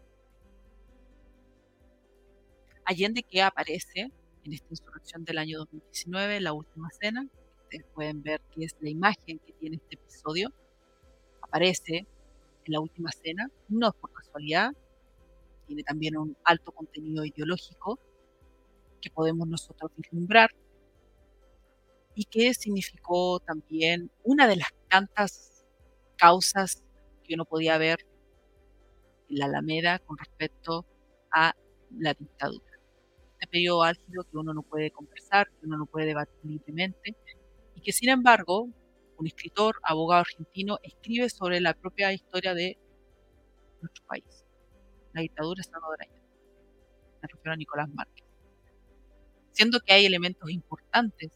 Allende 2.83 3.23
que 3.23 3.41
aparece 3.41 4.11
en 4.43 4.53
esta 4.53 4.67
insurrección 4.69 5.23
del 5.23 5.37
año 5.37 5.59
2019, 5.59 6.41
la 6.41 6.53
última 6.53 6.89
cena. 6.91 7.25
Ustedes 7.63 7.85
pueden 7.93 8.21
ver 8.21 8.41
que 8.53 8.65
es 8.65 8.75
la 8.79 8.89
imagen 8.89 9.39
que 9.39 9.53
tiene 9.53 9.77
este 9.77 9.95
episodio. 9.95 10.53
Aparece 11.41 12.05
en 12.65 12.73
la 12.73 12.79
última 12.79 13.11
cena, 13.11 13.49
no 13.69 13.89
es 13.89 13.95
por 13.95 14.11
casualidad, 14.11 14.71
tiene 15.65 15.83
también 15.83 16.17
un 16.17 16.35
alto 16.43 16.71
contenido 16.71 17.25
ideológico 17.25 17.99
que 19.01 19.09
podemos 19.09 19.47
nosotros 19.47 19.91
vislumbrar 19.95 20.49
y 22.17 22.25
que 22.25 22.51
significó 22.55 23.39
también 23.39 24.09
una 24.23 24.47
de 24.47 24.55
las 24.55 24.73
tantas 24.89 25.63
causas 26.17 26.83
que 27.23 27.35
uno 27.35 27.45
podía 27.45 27.77
ver 27.77 27.99
en 29.29 29.37
la 29.37 29.45
Alameda 29.45 29.99
con 29.99 30.17
respecto 30.17 30.83
a 31.31 31.53
la 31.91 32.15
dictadura. 32.15 32.65
Este 33.33 33.45
periodo 33.45 33.83
álgido 33.83 34.23
que 34.23 34.35
uno 34.35 34.51
no 34.51 34.63
puede 34.63 34.89
conversar, 34.89 35.47
que 35.47 35.67
uno 35.67 35.77
no 35.77 35.85
puede 35.85 36.07
debatir 36.07 36.39
libremente 36.43 37.15
y 37.75 37.81
que 37.81 37.91
sin 37.91 38.09
embargo 38.09 38.67
un 39.19 39.27
escritor, 39.27 39.75
abogado 39.83 40.21
argentino, 40.21 40.79
escribe 40.81 41.29
sobre 41.29 41.61
la 41.61 41.75
propia 41.75 42.11
historia 42.13 42.55
de 42.55 42.79
nuestro 43.79 44.03
país, 44.07 44.43
la 45.13 45.21
dictadura 45.21 45.61
salvadoreña. 45.61 46.19
Me 47.21 47.27
refiero 47.27 47.53
a 47.53 47.57
Nicolás 47.57 47.89
Márquez. 47.89 48.25
Siendo 49.51 49.79
que 49.81 49.93
hay 49.93 50.05
elementos 50.07 50.49
importantes 50.49 51.31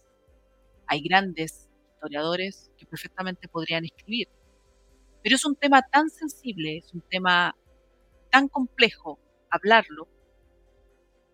hay 0.92 1.02
grandes 1.02 1.70
historiadores 1.94 2.70
que 2.78 2.86
perfectamente 2.86 3.48
podrían 3.48 3.86
escribir. 3.86 4.28
Pero 5.24 5.38
es 5.38 5.46
un 5.46 5.56
tema 5.56 5.82
tan 5.84 6.10
sensible, 6.10 6.80
es 6.80 6.94
un 6.94 7.00
tema 7.10 7.56
tan 8.30 8.50
complejo 8.50 9.18
hablarlo, 9.50 10.10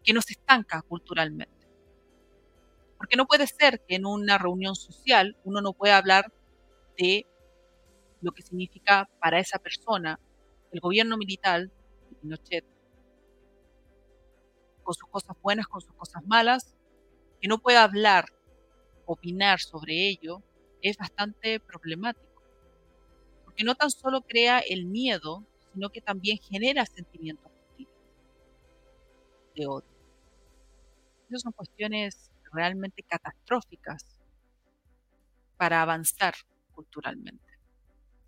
que 0.04 0.14
nos 0.14 0.30
estanca 0.30 0.84
culturalmente. 0.84 1.68
Porque 3.00 3.16
no 3.16 3.26
puede 3.26 3.48
ser 3.48 3.82
que 3.88 3.96
en 3.96 4.06
una 4.06 4.38
reunión 4.38 4.76
social 4.76 5.36
uno 5.44 5.60
no 5.60 5.74
pueda 5.74 5.98
hablar 5.98 6.32
de 7.00 7.26
lo 8.22 8.32
que 8.32 8.44
significa 8.44 9.10
para 9.20 9.40
esa 9.40 9.58
persona 9.58 10.20
el 10.72 10.82
gobierno 10.82 11.18
militar 11.18 11.72
Pinochet, 12.22 12.66
con 14.84 14.94
sus 14.94 15.10
cosas 15.10 15.36
buenas, 15.42 15.66
con 15.66 15.82
sus 15.82 15.94
cosas 15.94 16.24
malas, 16.28 16.76
que 17.42 17.48
no 17.48 17.58
pueda 17.58 17.84
hablar, 17.84 18.26
opinar 19.08 19.60
sobre 19.60 20.10
ello, 20.10 20.44
es 20.82 20.98
bastante 20.98 21.60
problemático. 21.60 22.44
Porque 23.46 23.64
no 23.64 23.74
tan 23.74 23.90
solo 23.90 24.22
crea 24.22 24.60
el 24.60 24.86
miedo, 24.86 25.44
sino 25.74 25.90
que 25.90 26.02
también 26.02 26.38
genera 26.38 26.86
sentimientos 26.86 27.52
de 29.56 29.66
odio. 29.66 29.88
Esas 31.30 31.42
son 31.42 31.54
cuestiones 31.54 32.32
realmente 32.54 33.04
catastróficas 33.04 34.06
para 35.58 35.82
avanzar 35.82 36.36
culturalmente. 36.74 37.44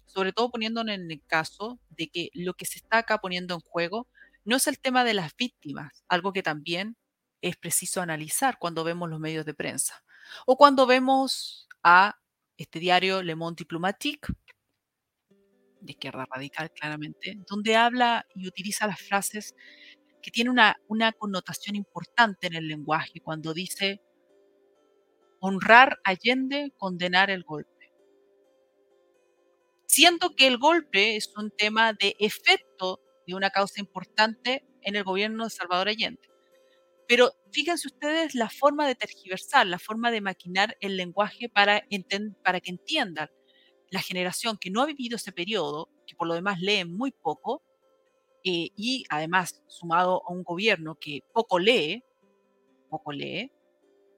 Sobre 0.06 0.34
todo 0.34 0.50
poniéndonos 0.50 0.96
en 0.96 1.12
el 1.12 1.22
caso 1.28 1.80
de 1.92 2.08
que 2.08 2.30
lo 2.34 2.56
que 2.56 2.65
se 2.65 2.80
está 2.80 2.98
acá 3.00 3.20
poniendo 3.20 3.54
en 3.54 3.62
juego 3.62 4.08
no 4.44 4.56
es 4.56 4.65
el 4.68 4.80
tema 4.80 5.04
de 5.04 5.13
las 5.13 5.36
víctimas, 5.36 6.04
algo 6.08 6.34
que 6.34 6.42
también 6.42 6.98
es 7.42 7.56
preciso 7.58 8.02
analizar 8.02 8.58
cuando 8.58 8.84
vemos 8.84 9.10
los 9.10 9.20
medios 9.20 9.46
de 9.46 9.54
prensa 9.54 10.04
o 10.45 10.58
cuando 10.58 10.86
vemos 10.86 11.67
a 11.84 12.19
este 12.58 12.79
diario 12.79 13.23
Le 13.23 13.36
Monde 13.36 13.60
Diplomatique, 13.60 14.34
de 15.82 15.91
izquierda 15.91 16.25
radical 16.29 16.71
claramente, 16.71 17.38
donde 17.49 17.75
habla 17.75 18.25
y 18.36 18.47
utiliza 18.47 18.88
las 18.88 18.99
frases 18.99 19.55
que 20.21 20.32
tienen 20.32 20.51
una, 20.51 20.75
una 20.88 21.13
connotación 21.13 21.75
importante 21.75 22.47
en 22.47 22.55
el 22.55 22.67
lenguaje 22.67 23.21
cuando 23.21 23.53
dice 23.53 24.01
honrar 25.39 25.99
Allende, 26.03 26.73
condenar 26.77 27.29
el 27.29 27.43
golpe. 27.43 27.93
Siendo 29.86 30.36
que 30.36 30.47
el 30.47 30.58
golpe 30.58 31.15
es 31.15 31.32
un 31.38 31.51
tema 31.51 31.93
de 31.93 32.15
efecto 32.19 32.99
de 33.25 33.36
una 33.36 33.49
causa 33.49 33.79
importante 33.79 34.65
en 34.82 34.95
el 34.95 35.03
gobierno 35.03 35.45
de 35.45 35.49
Salvador 35.49 35.88
Allende. 35.88 36.29
Pero 37.08 37.32
fíjense 37.52 37.88
ustedes 37.88 38.36
la 38.36 38.50
forma 38.50 38.88
de 38.88 38.96
tergiversar, 38.96 39.68
la 39.68 39.80
forma 39.80 40.12
de 40.12 40.22
maquinar 40.22 40.78
el 40.82 40.98
lenguaje 40.98 41.50
para, 41.50 41.82
que 41.82 42.70
entiendan 42.70 43.30
la 43.92 44.02
generación 44.02 44.58
que 44.58 44.70
no 44.70 44.82
ha 44.82 44.86
vivido 44.86 45.16
ese 45.16 45.32
periodo, 45.32 45.90
que 46.06 46.16
por 46.16 46.28
lo 46.28 46.36
demás 46.36 46.60
lee 46.60 46.86
muy 46.86 47.12
poco, 47.12 47.64
eh, 48.44 48.70
y 48.76 49.04
además 49.10 49.64
sumado 49.68 50.22
a 50.26 50.32
un 50.32 50.44
gobierno 50.44 50.96
que 50.96 51.22
poco 51.34 51.60
lee, 51.60 52.04
poco 52.90 53.12
lee, 53.12 53.52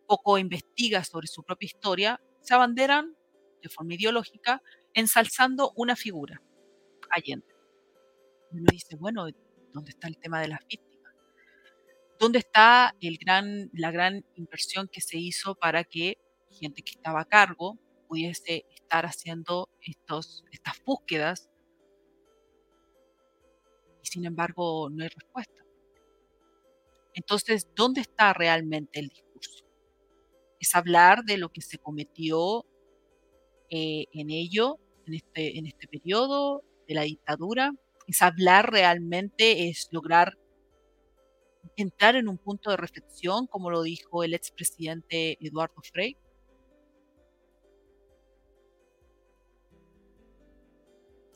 poco 0.08 0.38
investiga 0.38 1.04
sobre 1.04 1.28
su 1.28 1.44
propia 1.44 1.68
historia, 1.68 2.22
se 2.42 2.54
abanderan 2.54 3.16
de 3.62 3.70
forma 3.70 3.94
ideológica 3.94 4.62
ensalzando 4.94 5.72
una 5.76 5.96
figura, 5.96 6.42
Allende. 7.10 7.48
Uno 8.52 8.66
dice, 8.72 8.96
bueno, 8.98 9.28
¿dónde 9.74 9.92
está 9.92 10.08
el 10.08 10.18
tema 10.18 10.42
de 10.42 10.50
las 10.50 10.60
víctimas? 10.68 10.91
¿Dónde 12.22 12.38
está 12.38 12.96
el 13.02 13.18
gran, 13.18 13.72
la 13.74 13.90
gran 13.90 14.24
inversión 14.36 14.88
que 14.88 15.02
se 15.02 15.18
hizo 15.18 15.56
para 15.56 15.84
que 15.84 16.20
gente 16.52 16.84
que 16.84 16.92
estaba 16.92 17.22
a 17.22 17.26
cargo 17.26 17.80
pudiese 18.08 18.64
estar 18.76 19.08
haciendo 19.08 19.70
estos, 19.82 20.46
estas 20.52 20.76
búsquedas? 20.86 21.50
Y 24.04 24.08
sin 24.08 24.28
embargo, 24.28 24.88
no 24.92 25.02
hay 25.02 25.10
respuesta. 25.10 25.66
Entonces, 27.16 27.68
¿dónde 27.76 28.02
está 28.02 28.34
realmente 28.34 29.00
el 29.00 29.08
discurso? 29.08 29.66
Es 30.60 30.76
hablar 30.76 31.24
de 31.24 31.40
lo 31.40 31.50
que 31.50 31.62
se 31.62 31.80
cometió 31.80 32.68
eh, 33.72 34.06
en 34.14 34.30
ello, 34.30 34.78
en 35.08 35.16
este, 35.16 35.58
en 35.58 35.66
este 35.66 35.88
periodo 35.88 36.62
de 36.88 36.94
la 36.94 37.02
dictadura, 37.02 37.72
es 38.06 38.22
hablar 38.22 38.72
realmente, 38.72 39.70
es 39.70 39.88
lograr 39.90 40.38
entrar 41.76 42.16
en 42.16 42.28
un 42.28 42.38
punto 42.38 42.70
de 42.72 42.78
reflexión, 42.78 43.48
como 43.48 43.70
lo 43.72 43.82
dijo 43.84 44.24
el 44.24 44.34
expresidente 44.34 45.38
Eduardo 45.46 45.82
Frei. 45.82 46.18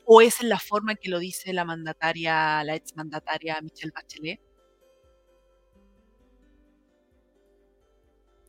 ¿O 0.07 0.21
es 0.21 0.39
en 0.41 0.49
la 0.49 0.59
forma 0.59 0.91
en 0.93 0.97
que 1.01 1.09
lo 1.09 1.19
dice 1.19 1.51
la 1.51 1.65
mandataria, 1.65 2.63
la 2.63 2.75
exmandataria 2.75 3.59
Michelle 3.61 3.91
Bachelet? 3.93 4.39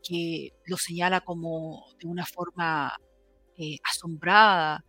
Que 0.03 0.53
lo 0.67 0.77
señala 0.77 1.21
como 1.23 1.87
de 1.99 2.07
una 2.07 2.27
forma 2.27 2.97
eh, 3.57 3.79
asombrada, 3.85 4.85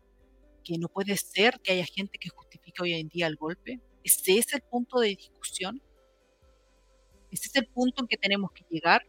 que 0.64 0.78
no 0.78 0.90
puede 0.90 1.16
ser 1.16 1.60
que 1.62 1.72
haya 1.74 1.86
gente 1.86 2.18
que 2.20 2.30
justifique 2.30 2.84
hoy 2.84 2.94
en 2.94 3.08
día 3.08 3.28
el 3.28 3.38
golpe. 3.38 3.80
¿Ese 4.04 4.38
es 4.38 4.54
el 4.54 4.62
punto 4.62 5.00
de 5.00 5.10
discusión? 5.10 5.82
¿Ese 7.32 7.48
es 7.48 7.56
el 7.56 7.68
punto 7.68 8.02
en 8.02 8.08
que 8.08 8.18
tenemos 8.18 8.52
que 8.52 8.66
llegar? 8.70 9.06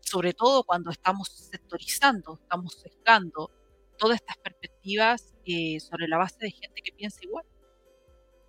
Sobre 0.00 0.32
todo 0.32 0.64
cuando 0.64 0.90
estamos 0.90 1.28
sectorizando, 1.28 2.38
estamos 2.40 2.74
sesgando 2.74 3.50
todas 3.98 4.20
estas 4.20 4.36
perspectivas 4.38 5.34
eh, 5.44 5.80
sobre 5.80 6.08
la 6.08 6.18
base 6.18 6.36
de 6.40 6.50
gente 6.50 6.82
que 6.82 6.92
piensa 6.92 7.20
igual 7.22 7.44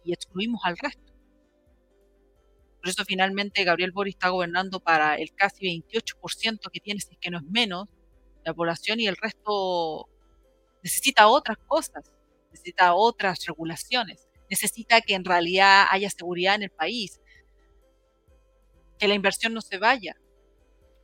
y 0.03 0.13
excluimos 0.13 0.62
al 0.63 0.77
resto. 0.77 1.13
Por 2.80 2.89
eso 2.89 3.03
finalmente 3.06 3.63
Gabriel 3.63 3.91
Boric 3.91 4.15
está 4.15 4.30
gobernando 4.30 4.80
para 4.80 5.15
el 5.15 5.34
casi 5.34 5.65
28% 5.65 6.69
que 6.71 6.80
tiene, 6.80 7.01
si 7.01 7.13
es 7.13 7.19
que 7.19 7.30
no 7.30 7.39
es 7.39 7.43
menos, 7.43 7.89
la 8.45 8.53
población 8.53 8.99
y 8.99 9.08
el 9.08 9.17
resto 9.17 10.08
necesita 10.84 11.27
otras 11.27 11.58
cosas, 11.67 12.13
necesita 12.51 12.93
otras 12.93 13.45
regulaciones, 13.45 14.27
necesita 14.50 15.02
que 15.02 15.14
en 15.14 15.26
realidad 15.26 15.86
haya 15.90 16.10
seguridad 16.10 16.56
en 16.56 16.64
el 16.64 16.70
país, 16.70 17.20
que 18.98 19.08
la 19.08 19.14
inversión 19.14 19.54
no 19.54 19.62
se 19.62 19.78
vaya. 19.78 20.16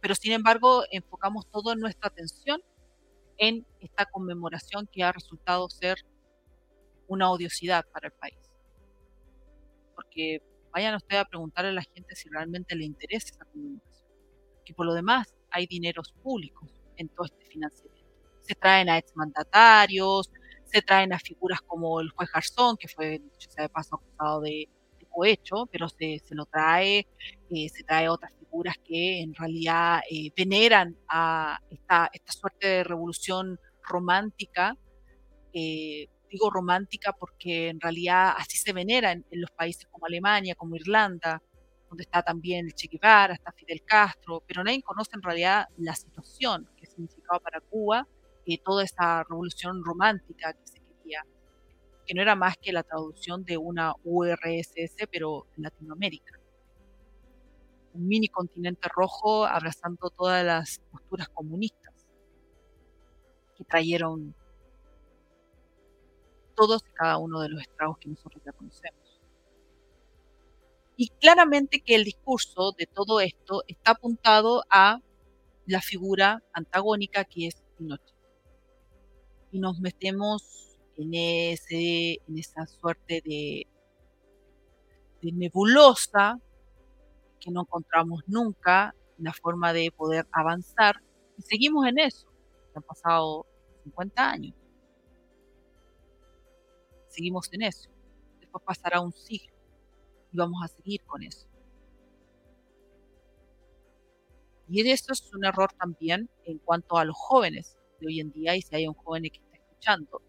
Pero 0.01 0.15
sin 0.15 0.33
embargo, 0.33 0.83
enfocamos 0.91 1.49
toda 1.49 1.75
nuestra 1.75 2.09
atención 2.09 2.61
en 3.37 3.65
esta 3.79 4.05
conmemoración 4.05 4.87
que 4.91 5.03
ha 5.03 5.11
resultado 5.11 5.69
ser 5.69 5.97
una 7.07 7.31
odiosidad 7.31 7.85
para 7.91 8.07
el 8.07 8.13
país. 8.13 8.39
Porque 9.95 10.41
vayan 10.71 10.95
ustedes 10.95 11.21
a 11.21 11.25
preguntarle 11.25 11.69
a 11.69 11.73
la 11.73 11.83
gente 11.83 12.15
si 12.15 12.29
realmente 12.29 12.75
le 12.75 12.85
interesa 12.85 13.29
esa 13.29 13.45
conmemoración. 13.45 14.07
Que 14.65 14.73
por 14.73 14.85
lo 14.85 14.93
demás 14.93 15.33
hay 15.49 15.67
dineros 15.67 16.13
públicos 16.23 16.69
en 16.97 17.09
todo 17.09 17.25
este 17.25 17.45
financiamiento. 17.45 18.09
Se 18.41 18.55
traen 18.55 18.89
a 18.89 18.97
exmandatarios, 18.97 20.29
se 20.73 20.81
traen 20.81 21.13
a 21.13 21.19
figuras 21.19 21.61
como 21.61 21.99
el 22.01 22.09
juez 22.09 22.29
Garzón, 22.33 22.77
que 22.77 22.87
fue, 22.87 23.19
dicho 23.19 23.51
sea 23.51 23.63
de 23.63 23.69
paso, 23.69 23.95
acusado 23.95 24.41
de, 24.41 24.67
cohecho, 25.13 25.67
pero 25.71 25.87
se, 25.89 26.19
se 26.25 26.33
lo 26.33 26.47
trae, 26.47 27.05
eh, 27.51 27.69
se 27.69 27.83
trae 27.83 28.09
otras 28.09 28.33
figuras 28.33 28.75
que 28.83 29.21
en 29.21 29.35
realidad 29.35 30.01
eh, 30.09 30.31
veneran 30.35 30.97
a 31.07 31.59
esta, 31.69 32.09
esta 32.11 32.33
suerte 32.33 32.67
de 32.67 32.83
revolución 32.83 33.59
romántica. 33.83 34.75
Eh, 35.53 36.07
digo 36.31 36.49
romántica 36.49 37.13
porque 37.13 37.69
en 37.69 37.79
realidad 37.79 38.33
así 38.35 38.57
se 38.57 38.73
venera 38.73 39.11
en, 39.11 39.23
los 39.33 39.51
países 39.51 39.85
como 39.91 40.07
Alemania, 40.07 40.55
como 40.55 40.75
Irlanda, 40.77 41.39
donde 41.89 42.05
está 42.05 42.23
también 42.23 42.65
el 42.65 42.73
Che 42.73 42.87
Guevara, 42.87 43.35
está 43.35 43.51
Fidel 43.51 43.83
Castro, 43.85 44.43
pero 44.47 44.63
nadie 44.63 44.81
conoce 44.81 45.11
en 45.13 45.21
realidad 45.21 45.67
la 45.77 45.93
situación 45.93 46.67
que 46.75 46.87
significaba 46.87 47.39
para 47.39 47.61
Cuba 47.61 48.07
toda 48.63 48.83
esa 48.83 49.23
revolución 49.23 49.83
romántica 49.83 50.53
que 50.53 50.67
se 50.67 50.79
quería, 50.79 51.25
que 52.05 52.13
no 52.13 52.21
era 52.21 52.35
más 52.35 52.57
que 52.57 52.73
la 52.73 52.83
traducción 52.83 53.43
de 53.45 53.57
una 53.57 53.93
URSS, 54.03 55.07
pero 55.11 55.47
en 55.57 55.63
Latinoamérica. 55.63 56.39
Un 57.93 58.07
mini 58.07 58.27
continente 58.27 58.89
rojo 58.93 59.45
abrazando 59.45 60.09
todas 60.09 60.43
las 60.43 60.79
posturas 60.91 61.29
comunistas 61.29 61.93
que 63.55 63.63
trajeron 63.63 64.35
todos 66.55 66.83
y 66.87 66.93
cada 66.93 67.17
uno 67.17 67.39
de 67.41 67.49
los 67.49 67.61
estragos 67.61 67.97
que 67.97 68.09
nosotros 68.09 68.41
ya 68.45 68.51
conocemos. 68.51 69.21
Y 70.95 71.09
claramente 71.09 71.81
que 71.81 71.95
el 71.95 72.03
discurso 72.03 72.73
de 72.77 72.85
todo 72.85 73.19
esto 73.19 73.63
está 73.67 73.91
apuntado 73.91 74.63
a 74.69 74.99
la 75.65 75.81
figura 75.81 76.43
antagónica 76.53 77.23
que 77.25 77.47
es 77.47 77.63
Pinochet. 77.77 78.12
Y 79.53 79.59
nos 79.59 79.79
metemos 79.79 80.75
en, 80.97 81.13
ese, 81.13 82.19
en 82.27 82.37
esa 82.37 82.65
suerte 82.67 83.21
de, 83.23 83.67
nebulosa 85.21 86.37
que 87.39 87.49
no 87.49 87.61
encontramos 87.61 88.23
nunca 88.27 88.93
la 89.17 89.31
forma 89.31 89.71
de 89.71 89.89
poder 89.95 90.27
avanzar. 90.33 90.97
Y 91.37 91.43
seguimos 91.43 91.87
en 91.87 91.99
eso. 91.99 92.27
Han 92.75 92.83
pasado 92.83 93.45
50 93.85 94.29
años 94.29 94.55
seguimos 97.13 97.51
en 97.53 97.61
eso. 97.61 97.89
Después 98.39 98.63
pasará 98.65 98.99
un 98.99 99.13
siglo 99.13 99.53
y 100.31 100.37
vamos 100.37 100.61
a 100.63 100.67
seguir 100.67 101.01
con 101.05 101.23
eso. 101.23 101.47
Y 104.67 104.89
eso 104.89 105.13
es 105.13 105.33
un 105.33 105.45
error 105.45 105.71
también 105.73 106.29
en 106.45 106.57
cuanto 106.57 106.97
a 106.97 107.05
los 107.05 107.15
jóvenes 107.15 107.77
hoy 108.07 108.19
en 108.19 108.31
día 108.31 108.55
y 108.55 108.61
si 108.61 108.75
hay 108.75 108.87
un 108.87 108.93
joven 108.93 109.23
que 109.23 109.39
está 109.39 109.57
escuchando. 109.57 110.21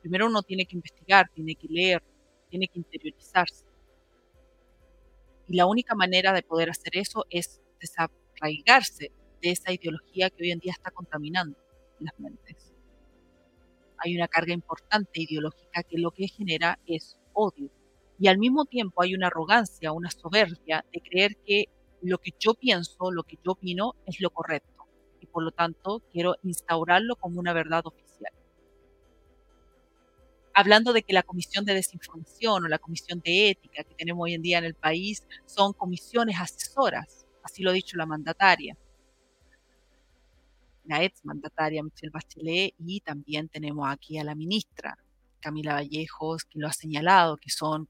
Primero 0.00 0.26
uno 0.26 0.42
tiene 0.42 0.64
que 0.64 0.76
investigar, 0.76 1.30
tiene 1.34 1.54
que 1.54 1.68
leer, 1.68 2.02
tiene 2.48 2.68
que 2.68 2.78
interiorizarse. 2.78 3.66
Y 5.48 5.56
la 5.56 5.66
única 5.66 5.94
manera 5.94 6.32
de 6.32 6.42
poder 6.42 6.70
hacer 6.70 6.96
eso 6.96 7.26
es 7.28 7.60
desarraigarse 7.80 9.10
de 9.42 9.50
esa 9.50 9.72
ideología 9.72 10.30
que 10.30 10.44
hoy 10.44 10.50
en 10.52 10.58
día 10.58 10.72
está 10.72 10.90
contaminando 10.90 11.58
las 11.98 12.18
mentes. 12.18 12.72
Hay 13.98 14.16
una 14.16 14.28
carga 14.28 14.52
importante 14.52 15.20
ideológica 15.20 15.82
que 15.82 15.98
lo 15.98 16.10
que 16.10 16.28
genera 16.28 16.78
es 16.86 17.16
odio. 17.32 17.70
Y 18.18 18.28
al 18.28 18.38
mismo 18.38 18.64
tiempo 18.64 19.02
hay 19.02 19.14
una 19.14 19.26
arrogancia, 19.28 19.92
una 19.92 20.10
soberbia 20.10 20.84
de 20.92 21.00
creer 21.00 21.36
que 21.44 21.66
lo 22.02 22.18
que 22.18 22.32
yo 22.38 22.54
pienso, 22.54 23.10
lo 23.10 23.24
que 23.24 23.38
yo 23.44 23.52
opino 23.52 23.94
es 24.06 24.20
lo 24.20 24.30
correcto. 24.30 24.79
Por 25.32 25.44
lo 25.44 25.50
tanto 25.50 26.02
quiero 26.12 26.36
instaurarlo 26.42 27.16
como 27.16 27.40
una 27.40 27.52
verdad 27.52 27.86
oficial. 27.86 28.32
Hablando 30.52 30.92
de 30.92 31.02
que 31.02 31.12
la 31.12 31.22
Comisión 31.22 31.64
de 31.64 31.74
Desinformación 31.74 32.64
o 32.64 32.68
la 32.68 32.78
Comisión 32.78 33.20
de 33.20 33.50
Ética 33.50 33.84
que 33.84 33.94
tenemos 33.94 34.24
hoy 34.24 34.34
en 34.34 34.42
día 34.42 34.58
en 34.58 34.64
el 34.64 34.74
país 34.74 35.26
son 35.46 35.72
comisiones 35.72 36.36
asesoras, 36.38 37.24
así 37.42 37.62
lo 37.62 37.70
ha 37.70 37.74
dicho 37.74 37.96
la 37.96 38.06
mandataria 38.06 38.76
la 40.90 41.04
ex 41.04 41.24
mandataria 41.24 41.82
Michelle 41.82 42.10
Bachelet 42.10 42.74
y 42.78 43.00
también 43.00 43.48
tenemos 43.48 43.88
aquí 43.88 44.18
a 44.18 44.24
la 44.24 44.34
ministra 44.34 44.98
Camila 45.40 45.74
Vallejos, 45.74 46.44
que 46.44 46.58
lo 46.58 46.66
ha 46.66 46.72
señalado, 46.72 47.36
que 47.36 47.48
son 47.48 47.88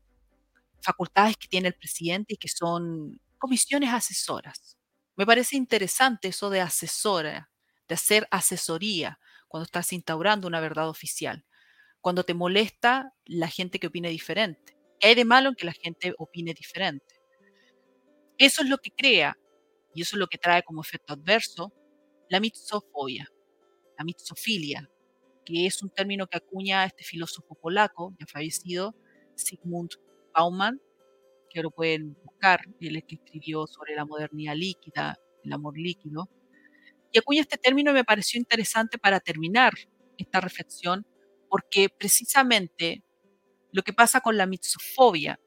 facultades 0.83 1.37
que 1.37 1.49
tiene 1.49 1.69
el 1.69 1.75
presidente 1.75 2.35
y 2.35 2.37
que 2.37 2.49
son 2.49 3.19
comisiones 3.39 3.91
asesoras. 3.91 4.77
Me 5.21 5.27
parece 5.27 5.55
interesante 5.55 6.29
eso 6.29 6.49
de 6.49 6.63
asesora, 6.63 7.51
de 7.87 7.95
hacer 7.95 8.27
asesoría 8.31 9.21
cuando 9.49 9.67
estás 9.67 9.93
instaurando 9.93 10.49
una 10.49 10.61
verdad 10.61 10.89
oficial, 10.89 11.45
cuando 12.01 12.25
te 12.25 12.33
molesta 12.33 13.13
la 13.27 13.49
gente 13.49 13.79
que 13.79 13.89
opine 13.89 14.09
diferente. 14.09 14.79
¿Qué 14.99 15.09
hay 15.09 15.15
de 15.15 15.27
malo 15.27 15.51
en 15.51 15.57
que 15.57 15.67
la 15.67 15.75
gente 15.75 16.15
opine 16.17 16.55
diferente? 16.55 17.21
Eso 18.39 18.63
es 18.63 18.71
lo 18.71 18.79
que 18.79 18.93
crea 18.93 19.37
y 19.95 20.01
eso 20.01 20.17
es 20.17 20.21
lo 20.21 20.27
que 20.27 20.39
trae 20.39 20.63
como 20.63 20.81
efecto 20.81 21.13
adverso 21.13 21.71
la 22.31 22.41
mitsofobia, 22.41 23.29
la 23.99 24.05
mitsofilia, 24.05 24.91
que 25.45 25.67
es 25.67 25.83
un 25.83 25.91
término 25.91 26.29
que 26.29 26.39
acuña 26.39 26.87
este 26.87 27.05
filósofo 27.05 27.57
polaco, 27.57 28.15
ya 28.19 28.25
fallecido, 28.25 28.95
Sigmund 29.35 29.91
Bauman, 30.33 30.81
que 31.51 31.63
lo 31.63 31.71
pueden 31.71 32.17
buscar, 32.25 32.61
él 32.81 32.97
es 32.97 33.05
que 33.05 33.17
escribió 33.17 33.67
sobre 33.67 33.95
la 33.95 34.05
modernidad 34.05 34.55
líquida, 34.55 35.19
el 35.45 35.53
amor 35.53 35.77
líquido, 35.77 36.31
y 37.13 37.19
acuña 37.19 37.41
este 37.41 37.59
término 37.59 37.93
me 37.93 38.05
pareció 38.05 38.39
interesante 38.39 38.99
para 38.99 39.21
terminar 39.21 39.73
esta 40.17 40.41
reflexión, 40.41 41.07
porque 41.49 41.89
precisamente 41.89 43.03
lo 43.73 43.83
que 43.83 43.93
pasa 43.93 44.21
con 44.21 44.37
la 44.37 44.47
mitsofobia 44.47 45.41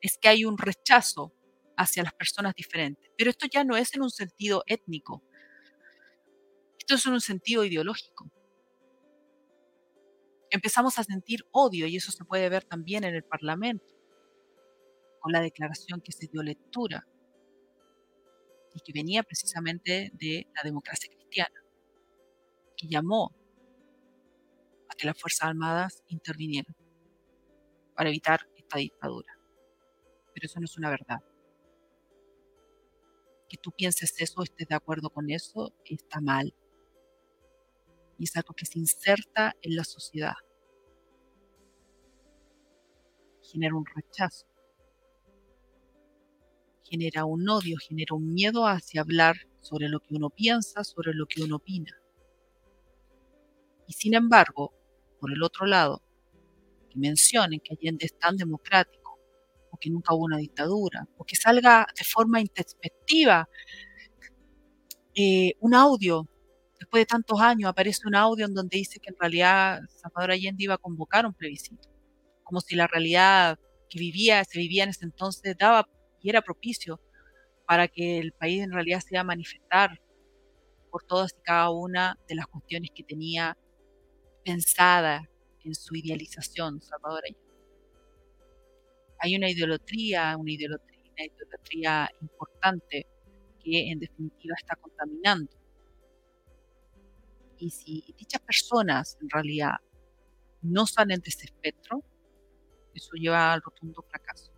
es 0.00 0.18
que 0.18 0.28
hay 0.28 0.44
un 0.44 0.58
rechazo 0.58 1.32
hacia 1.76 2.02
las 2.02 2.14
personas 2.14 2.54
diferentes, 2.54 3.10
pero 3.16 3.30
esto 3.30 3.46
ya 3.50 3.64
no 3.64 3.76
es 3.76 3.94
en 3.94 4.02
un 4.02 4.10
sentido 4.10 4.64
étnico, 4.66 5.22
esto 6.78 6.96
es 6.96 7.06
en 7.06 7.14
un 7.14 7.20
sentido 7.20 7.64
ideológico. 7.64 8.30
Empezamos 10.50 10.98
a 10.98 11.04
sentir 11.04 11.44
odio 11.50 11.86
y 11.86 11.96
eso 11.96 12.12
se 12.12 12.24
puede 12.24 12.48
ver 12.48 12.64
también 12.64 13.04
en 13.04 13.14
el 13.14 13.24
Parlamento, 13.24 13.93
con 15.24 15.32
la 15.32 15.40
declaración 15.40 16.02
que 16.02 16.12
se 16.12 16.26
dio 16.26 16.42
lectura 16.42 17.08
y 18.74 18.80
que 18.80 18.92
venía 18.92 19.22
precisamente 19.22 20.10
de 20.12 20.46
la 20.54 20.60
democracia 20.62 21.10
cristiana, 21.10 21.64
que 22.76 22.88
llamó 22.88 23.34
a 24.86 24.94
que 24.94 25.06
las 25.06 25.18
Fuerzas 25.18 25.48
Armadas 25.48 26.04
intervinieran 26.08 26.76
para 27.96 28.10
evitar 28.10 28.46
esta 28.54 28.76
dictadura. 28.76 29.32
Pero 30.34 30.44
eso 30.44 30.60
no 30.60 30.66
es 30.66 30.76
una 30.76 30.90
verdad. 30.90 31.24
Que 33.48 33.56
tú 33.56 33.72
pienses 33.72 34.20
eso, 34.20 34.42
estés 34.42 34.68
de 34.68 34.74
acuerdo 34.74 35.08
con 35.08 35.30
eso, 35.30 35.72
está 35.86 36.20
mal 36.20 36.54
y 38.18 38.24
es 38.24 38.36
algo 38.36 38.52
que 38.52 38.66
se 38.66 38.78
inserta 38.78 39.56
en 39.62 39.74
la 39.74 39.84
sociedad. 39.84 40.34
Genera 43.40 43.74
un 43.74 43.86
rechazo, 43.86 44.53
genera 46.84 47.24
un 47.24 47.48
odio, 47.48 47.76
genera 47.78 48.14
un 48.14 48.32
miedo 48.32 48.66
hacia 48.66 49.00
hablar 49.00 49.36
sobre 49.60 49.88
lo 49.88 50.00
que 50.00 50.14
uno 50.14 50.30
piensa, 50.30 50.84
sobre 50.84 51.14
lo 51.14 51.26
que 51.26 51.42
uno 51.42 51.56
opina. 51.56 51.92
Y 53.86 53.92
sin 53.92 54.14
embargo, 54.14 54.72
por 55.20 55.32
el 55.32 55.42
otro 55.42 55.66
lado, 55.66 56.02
que 56.90 56.98
mencionen 56.98 57.60
que 57.60 57.74
Allende 57.74 58.06
es 58.06 58.18
tan 58.18 58.36
democrático, 58.36 59.18
o 59.70 59.76
que 59.78 59.90
nunca 59.90 60.14
hubo 60.14 60.24
una 60.24 60.38
dictadura, 60.38 61.08
o 61.16 61.24
que 61.24 61.36
salga 61.36 61.86
de 61.96 62.04
forma 62.04 62.40
introspectiva 62.40 63.48
eh, 65.14 65.54
un 65.60 65.74
audio 65.74 66.28
después 66.78 67.02
de 67.02 67.06
tantos 67.06 67.40
años 67.40 67.70
aparece 67.70 68.02
un 68.06 68.16
audio 68.16 68.46
en 68.46 68.54
donde 68.54 68.78
dice 68.78 68.98
que 68.98 69.10
en 69.10 69.16
realidad 69.18 69.80
Salvador 69.88 70.32
Allende 70.32 70.64
iba 70.64 70.74
a 70.74 70.78
convocar 70.78 71.24
un 71.24 71.32
plebiscito, 71.32 71.88
como 72.42 72.60
si 72.60 72.74
la 72.74 72.86
realidad 72.86 73.58
que 73.88 73.98
vivía, 73.98 74.44
se 74.44 74.58
vivía 74.58 74.84
en 74.84 74.90
ese 74.90 75.04
entonces, 75.04 75.56
daba 75.58 75.88
y 76.24 76.30
era 76.30 76.42
propicio 76.42 77.00
para 77.66 77.86
que 77.86 78.18
el 78.18 78.32
país 78.32 78.62
en 78.62 78.72
realidad 78.72 79.00
se 79.00 79.14
iba 79.14 79.20
a 79.20 79.24
manifestar 79.24 80.00
por 80.90 81.04
todas 81.04 81.32
y 81.38 81.42
cada 81.42 81.70
una 81.70 82.18
de 82.26 82.34
las 82.34 82.46
cuestiones 82.46 82.90
que 82.94 83.04
tenía 83.04 83.56
pensada 84.44 85.22
en 85.62 85.74
su 85.74 85.94
idealización 85.94 86.80
Salvador. 86.80 87.22
Hay 89.18 89.36
una 89.36 89.50
idolatría, 89.50 90.36
una 90.36 90.50
idolatría, 90.50 91.00
una 91.06 92.10
importante 92.20 93.06
que 93.62 93.90
en 93.90 94.00
definitiva 94.00 94.54
está 94.58 94.76
contaminando 94.76 95.52
y 97.58 97.70
si 97.70 98.14
dichas 98.18 98.40
personas 98.42 99.16
en 99.20 99.30
realidad 99.30 99.76
no 100.62 100.86
salen 100.86 101.20
de 101.20 101.28
ese 101.28 101.46
espectro, 101.46 102.02
eso 102.94 103.10
lleva 103.14 103.52
al 103.52 103.62
rotundo 103.62 104.02
fracaso. 104.08 104.53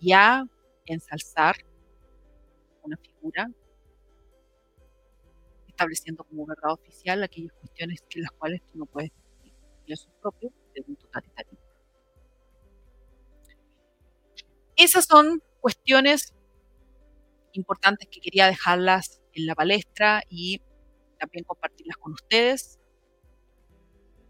Ya 0.00 0.44
ensalzar 0.86 1.56
una 2.82 2.96
figura 2.96 3.50
estableciendo 5.66 6.24
como 6.24 6.46
verdad 6.46 6.72
oficial 6.72 7.22
aquellas 7.22 7.52
cuestiones 7.52 8.02
que 8.08 8.20
las 8.20 8.32
cuales 8.32 8.62
tú 8.66 8.78
no 8.78 8.86
puedes 8.86 9.10
decir. 9.12 9.52
Y 9.86 9.92
eso 9.92 10.08
es 10.08 10.14
propio 10.20 10.52
de 10.74 10.84
un 10.86 10.96
totalitarismo. 10.96 11.58
Esas 14.76 15.04
son 15.04 15.42
cuestiones 15.60 16.34
importantes 17.52 18.08
que 18.10 18.20
quería 18.20 18.46
dejarlas 18.46 19.20
en 19.32 19.46
la 19.46 19.54
palestra 19.54 20.22
y 20.28 20.60
también 21.18 21.44
compartirlas 21.44 21.96
con 21.96 22.12
ustedes. 22.12 22.78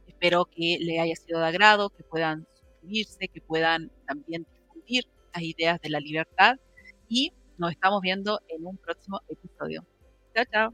Espero 0.07 0.47
que 0.47 0.79
les 0.81 1.01
haya 1.01 1.17
sido 1.17 1.39
de 1.39 1.47
agrado, 1.47 1.91
que 1.91 2.03
puedan 2.03 2.47
suscribirse, 2.55 3.29
que 3.29 3.41
puedan 3.41 3.91
también 4.07 4.47
difundir 4.51 5.05
ideas 5.43 5.81
de 5.81 5.91
la 5.91 6.01
libertad 6.01 6.57
y 7.09 7.33
nos 7.57 7.73
estamos 7.73 8.01
viendo 8.01 8.41
en 8.49 8.67
un 8.67 8.77
próximo 8.77 9.21
episodio. 9.29 9.85
Chao, 10.35 10.45
chao. 10.53 10.73